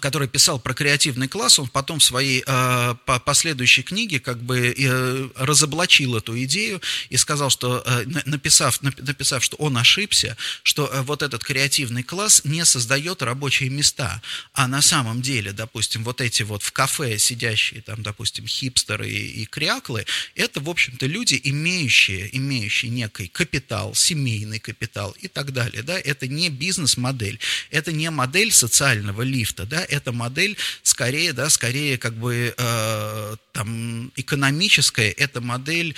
который 0.00 0.28
писал 0.28 0.58
про 0.58 0.74
креативный 0.74 1.28
класс, 1.28 1.58
он 1.58 1.68
потом 1.68 1.98
в 1.98 2.04
своей 2.04 2.42
э, 2.46 2.94
последующей 3.24 3.82
книге 3.82 4.20
как 4.20 4.42
бы 4.42 4.74
э, 4.76 5.28
разоблачил 5.36 6.16
эту 6.16 6.42
идею 6.44 6.80
и 7.10 7.16
сказал, 7.16 7.50
что 7.50 7.82
э, 7.84 8.04
написав, 8.26 8.80
написав, 8.82 9.44
что 9.44 9.56
он 9.56 9.76
ошибся, 9.76 10.36
что 10.62 10.86
э, 10.86 11.02
вот 11.02 11.22
этот 11.22 11.44
креативный 11.44 12.02
класс 12.02 12.42
не 12.44 12.64
создает 12.64 13.22
рабочие 13.22 13.70
места, 13.70 14.22
а 14.52 14.68
на 14.68 14.82
самом 14.82 15.22
деле, 15.22 15.52
допустим, 15.52 16.04
вот 16.04 16.20
эти 16.20 16.42
вот 16.42 16.62
в 16.62 16.72
кафе 16.72 17.18
сидящие 17.18 17.82
там, 17.82 18.02
допустим, 18.02 18.46
хипстеры 18.46 19.08
и, 19.08 19.42
и 19.42 19.46
кряклы, 19.46 20.06
это, 20.34 20.60
в 20.60 20.68
общем-то, 20.68 21.06
люди, 21.06 21.40
имеющие, 21.42 22.34
имеющие 22.36 22.90
некий 22.90 23.28
капитал, 23.28 23.94
семейный 23.94 24.58
капитал 24.58 25.16
и 25.20 25.28
так 25.28 25.52
далее, 25.52 25.82
да, 25.82 25.98
это 25.98 26.26
не 26.26 26.50
бизнес-модель, 26.50 27.38
это 27.70 27.92
не 27.92 28.10
модель 28.10 28.52
социального 28.52 29.22
лифта, 29.22 29.64
да, 29.66 29.75
да, 29.76 29.86
эта 29.88 30.12
модель 30.12 30.56
скорее, 30.82 31.32
да, 31.32 31.50
скорее 31.50 31.98
как 31.98 32.14
бы 32.14 32.54
э, 32.56 33.36
там 33.52 34.10
экономическая, 34.16 35.10
это 35.10 35.40
модель 35.40 35.94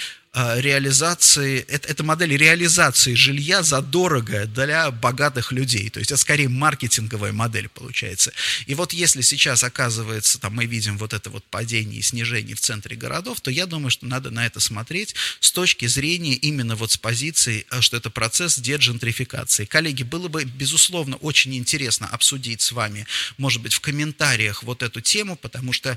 реализации, 0.58 1.60
это, 1.68 1.88
это 1.88 2.04
модель 2.04 2.36
реализации 2.36 3.14
жилья 3.14 3.62
задорого 3.62 4.46
для 4.46 4.90
богатых 4.90 5.52
людей. 5.52 5.90
То 5.90 5.98
есть 6.00 6.10
это 6.10 6.20
скорее 6.20 6.48
маркетинговая 6.48 7.32
модель 7.32 7.68
получается. 7.68 8.32
И 8.66 8.74
вот 8.74 8.92
если 8.92 9.22
сейчас 9.22 9.64
оказывается, 9.64 10.38
там 10.38 10.54
мы 10.54 10.66
видим 10.66 10.98
вот 10.98 11.12
это 11.12 11.30
вот 11.30 11.44
падение 11.44 12.00
и 12.00 12.02
снижение 12.02 12.54
в 12.54 12.60
центре 12.60 12.96
городов, 12.96 13.40
то 13.40 13.50
я 13.50 13.66
думаю, 13.66 13.90
что 13.90 14.06
надо 14.06 14.30
на 14.30 14.46
это 14.46 14.60
смотреть 14.60 15.14
с 15.40 15.50
точки 15.52 15.86
зрения 15.86 16.34
именно 16.34 16.76
вот 16.76 16.92
с 16.92 16.96
позиции, 16.96 17.66
э, 17.70 17.80
что 17.80 17.96
это 17.96 18.10
процесс 18.10 18.58
деджентрификации. 18.58 19.64
Коллеги, 19.64 20.02
было 20.02 20.28
бы, 20.28 20.44
безусловно, 20.44 21.16
очень 21.16 21.56
интересно 21.56 22.06
обсудить 22.08 22.60
с 22.60 22.72
вами, 22.72 23.06
может 23.36 23.62
быть, 23.62 23.74
в 23.74 23.80
комментариях 23.80 24.62
вот 24.62 24.82
эту 24.82 25.00
тему, 25.00 25.36
потому 25.36 25.72
что 25.72 25.96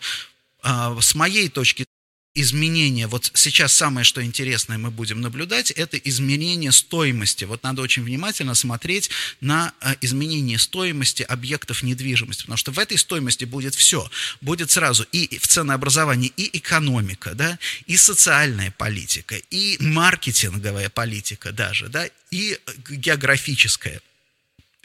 а, 0.64 0.96
с 1.02 1.16
моей 1.16 1.50
точки 1.50 1.86
изменения, 2.34 3.08
вот 3.08 3.30
сейчас 3.34 3.74
самое, 3.74 4.06
что 4.06 4.24
интересное 4.24 4.78
мы 4.78 4.90
будем 4.90 5.20
наблюдать, 5.20 5.72
это 5.72 5.98
изменение 5.98 6.72
стоимости. 6.72 7.44
Вот 7.44 7.64
надо 7.64 7.82
очень 7.82 8.04
внимательно 8.04 8.56
смотреть 8.56 9.10
на 9.42 9.74
а, 9.82 9.96
изменение 10.00 10.58
стоимости 10.58 11.24
объектов 11.24 11.84
недвижимости, 11.84 12.44
потому 12.44 12.58
что 12.58 12.72
в 12.72 12.80
этой 12.80 12.98
стоимости 12.98 13.44
будет 13.44 13.76
все. 13.76 14.10
Будет 14.40 14.72
сразу 14.72 15.04
и 15.12 15.38
в 15.38 15.48
ценообразовании 15.48 16.32
и 16.38 16.58
экономика, 16.58 17.36
да, 17.36 17.60
и 17.86 17.98
социальная 17.98 18.72
политика, 18.72 19.36
и 19.36 19.78
маркетинговая 19.82 20.90
политика 20.90 21.52
даже, 21.52 21.90
да, 21.90 22.08
и 22.30 22.58
географическая, 22.90 24.02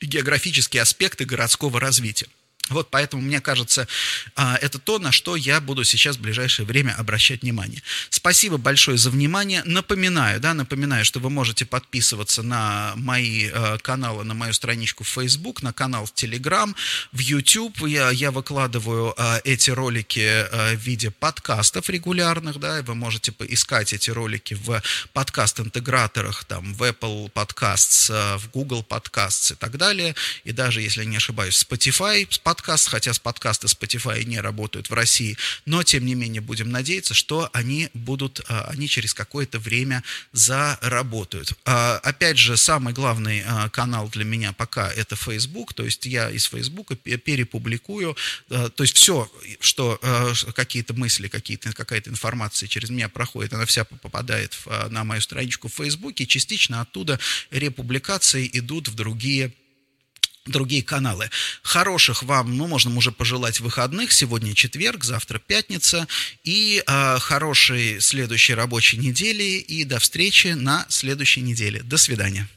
географические 0.00 0.82
аспекты 0.82 1.24
городского 1.24 1.78
развития. 1.78 2.26
Вот 2.68 2.90
поэтому, 2.90 3.22
мне 3.22 3.40
кажется, 3.40 3.86
а, 4.34 4.58
это 4.60 4.78
то, 4.78 4.98
на 4.98 5.12
что 5.12 5.36
я 5.36 5.60
буду 5.60 5.84
сейчас 5.84 6.16
в 6.16 6.20
ближайшее 6.20 6.66
время 6.66 6.94
обращать 6.98 7.42
внимание. 7.42 7.82
Спасибо 8.10 8.56
большое 8.56 8.98
за 8.98 9.10
внимание. 9.10 9.62
Напоминаю, 9.64 10.40
да, 10.40 10.52
напоминаю, 10.52 11.04
что 11.04 11.20
вы 11.20 11.30
можете 11.30 11.64
подписываться 11.64 12.42
на 12.42 12.92
мои 12.96 13.48
а, 13.52 13.78
каналы, 13.78 14.24
на 14.24 14.34
мою 14.34 14.52
страничку 14.52 15.04
в 15.04 15.08
Facebook, 15.08 15.62
на 15.62 15.72
канал 15.72 16.06
в 16.06 16.12
Telegram, 16.12 16.74
в 17.12 17.18
YouTube. 17.20 17.86
Я, 17.86 18.10
я 18.10 18.32
выкладываю 18.32 19.14
а, 19.16 19.40
эти 19.44 19.70
ролики 19.70 20.46
в 20.52 20.76
виде 20.76 21.10
подкастов 21.10 21.88
регулярных, 21.88 22.58
да, 22.58 22.80
и 22.80 22.82
вы 22.82 22.94
можете 22.94 23.30
поискать 23.30 23.92
эти 23.92 24.10
ролики 24.10 24.54
в 24.54 24.82
подкаст-интеграторах, 25.12 26.44
там, 26.44 26.74
в 26.74 26.82
Apple 26.82 27.30
Podcasts, 27.32 28.38
в 28.38 28.50
Google 28.50 28.84
Podcasts 28.88 29.52
и 29.52 29.56
так 29.56 29.76
далее. 29.76 30.14
И 30.44 30.52
даже, 30.52 30.80
если 30.80 31.04
не 31.04 31.16
ошибаюсь, 31.16 31.64
Spotify, 31.64 32.26
подкаст, 32.56 32.88
хотя 32.88 33.12
с 33.12 33.18
подкасты 33.18 33.66
Spotify 33.66 34.24
не 34.24 34.40
работают 34.40 34.88
в 34.88 34.94
России, 34.94 35.36
но 35.66 35.82
тем 35.82 36.06
не 36.06 36.14
менее 36.14 36.40
будем 36.40 36.70
надеяться, 36.70 37.12
что 37.12 37.50
они 37.52 37.90
будут, 37.92 38.40
а, 38.48 38.68
они 38.70 38.88
через 38.88 39.12
какое-то 39.12 39.58
время 39.58 40.02
заработают. 40.32 41.52
А, 41.66 41.98
опять 41.98 42.38
же, 42.38 42.56
самый 42.56 42.94
главный 42.94 43.42
а, 43.46 43.68
канал 43.68 44.08
для 44.08 44.24
меня 44.24 44.54
пока 44.54 44.90
это 44.90 45.16
Facebook, 45.16 45.74
то 45.74 45.84
есть 45.84 46.06
я 46.06 46.30
из 46.30 46.44
Facebook 46.46 46.98
перепубликую, 47.02 48.16
то 48.48 48.82
есть 48.82 48.96
все, 48.96 49.30
что 49.60 50.00
какие-то 50.54 50.94
мысли, 50.94 51.28
какие-то, 51.28 51.74
какая-то 51.74 52.08
информация 52.08 52.68
через 52.68 52.88
меня 52.88 53.10
проходит, 53.10 53.52
она 53.52 53.66
вся 53.66 53.84
попадает 53.84 54.56
на 54.88 55.04
мою 55.04 55.20
страничку 55.20 55.68
в 55.68 55.74
Facebook, 55.74 56.18
и 56.22 56.26
частично 56.26 56.80
оттуда 56.80 57.20
републикации 57.50 58.48
идут 58.50 58.88
в 58.88 58.94
другие 58.94 59.52
другие 60.46 60.82
каналы. 60.82 61.30
Хороших 61.62 62.22
вам, 62.22 62.56
ну, 62.56 62.66
можно 62.66 62.96
уже 62.96 63.12
пожелать 63.12 63.60
выходных. 63.60 64.12
Сегодня 64.12 64.54
четверг, 64.54 65.04
завтра 65.04 65.38
пятница. 65.38 66.06
И 66.44 66.82
э, 66.86 67.18
хорошей 67.18 68.00
следующей 68.00 68.54
рабочей 68.54 68.98
недели. 68.98 69.58
И 69.58 69.84
до 69.84 69.98
встречи 69.98 70.48
на 70.48 70.86
следующей 70.88 71.42
неделе. 71.42 71.82
До 71.82 71.96
свидания. 71.96 72.48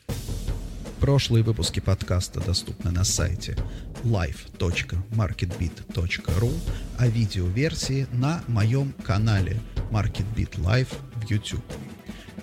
Прошлые 0.99 1.43
выпуски 1.43 1.80
подкаста 1.80 2.41
доступны 2.41 2.91
на 2.91 3.06
сайте 3.06 3.56
live.marketbit.ru, 4.04 6.54
а 6.97 7.08
видеоверсии 7.08 8.08
на 8.12 8.43
моем 8.47 8.91
канале 9.04 9.62
MarketBit 9.91 10.58
Live 10.58 10.89
в 11.15 11.30
YouTube. 11.30 11.63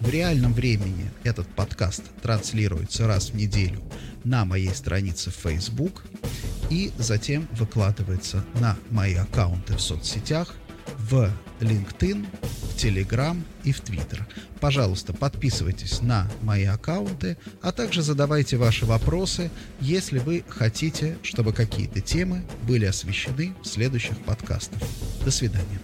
В 0.01 0.09
реальном 0.09 0.55
времени 0.55 1.11
этот 1.25 1.47
подкаст 1.55 2.05
транслируется 2.23 3.07
раз 3.07 3.29
в 3.31 3.35
неделю 3.35 3.83
на 4.27 4.45
моей 4.45 4.75
странице 4.75 5.31
в 5.31 5.35
Facebook 5.35 6.03
и 6.69 6.93
затем 6.99 7.49
выкладывается 7.53 8.45
на 8.61 8.77
мои 8.91 9.15
аккаунты 9.15 9.77
в 9.77 9.81
соцсетях, 9.81 10.55
в 10.99 11.31
LinkedIn, 11.61 12.27
в 12.43 12.77
Telegram 12.77 13.41
и 13.65 13.73
в 13.73 13.81
Twitter. 13.83 14.23
Пожалуйста, 14.61 15.13
подписывайтесь 15.13 16.03
на 16.03 16.29
мои 16.43 16.65
аккаунты, 16.65 17.39
а 17.63 17.73
также 17.73 18.03
задавайте 18.03 18.57
ваши 18.57 18.85
вопросы, 18.85 19.51
если 19.81 20.19
вы 20.19 20.45
хотите, 20.49 21.17
чтобы 21.23 21.53
какие-то 21.53 22.01
темы 22.01 22.45
были 22.67 22.85
освещены 22.85 23.55
в 23.63 23.67
следующих 23.67 24.19
подкастах. 24.25 24.83
До 25.25 25.31
свидания. 25.31 25.79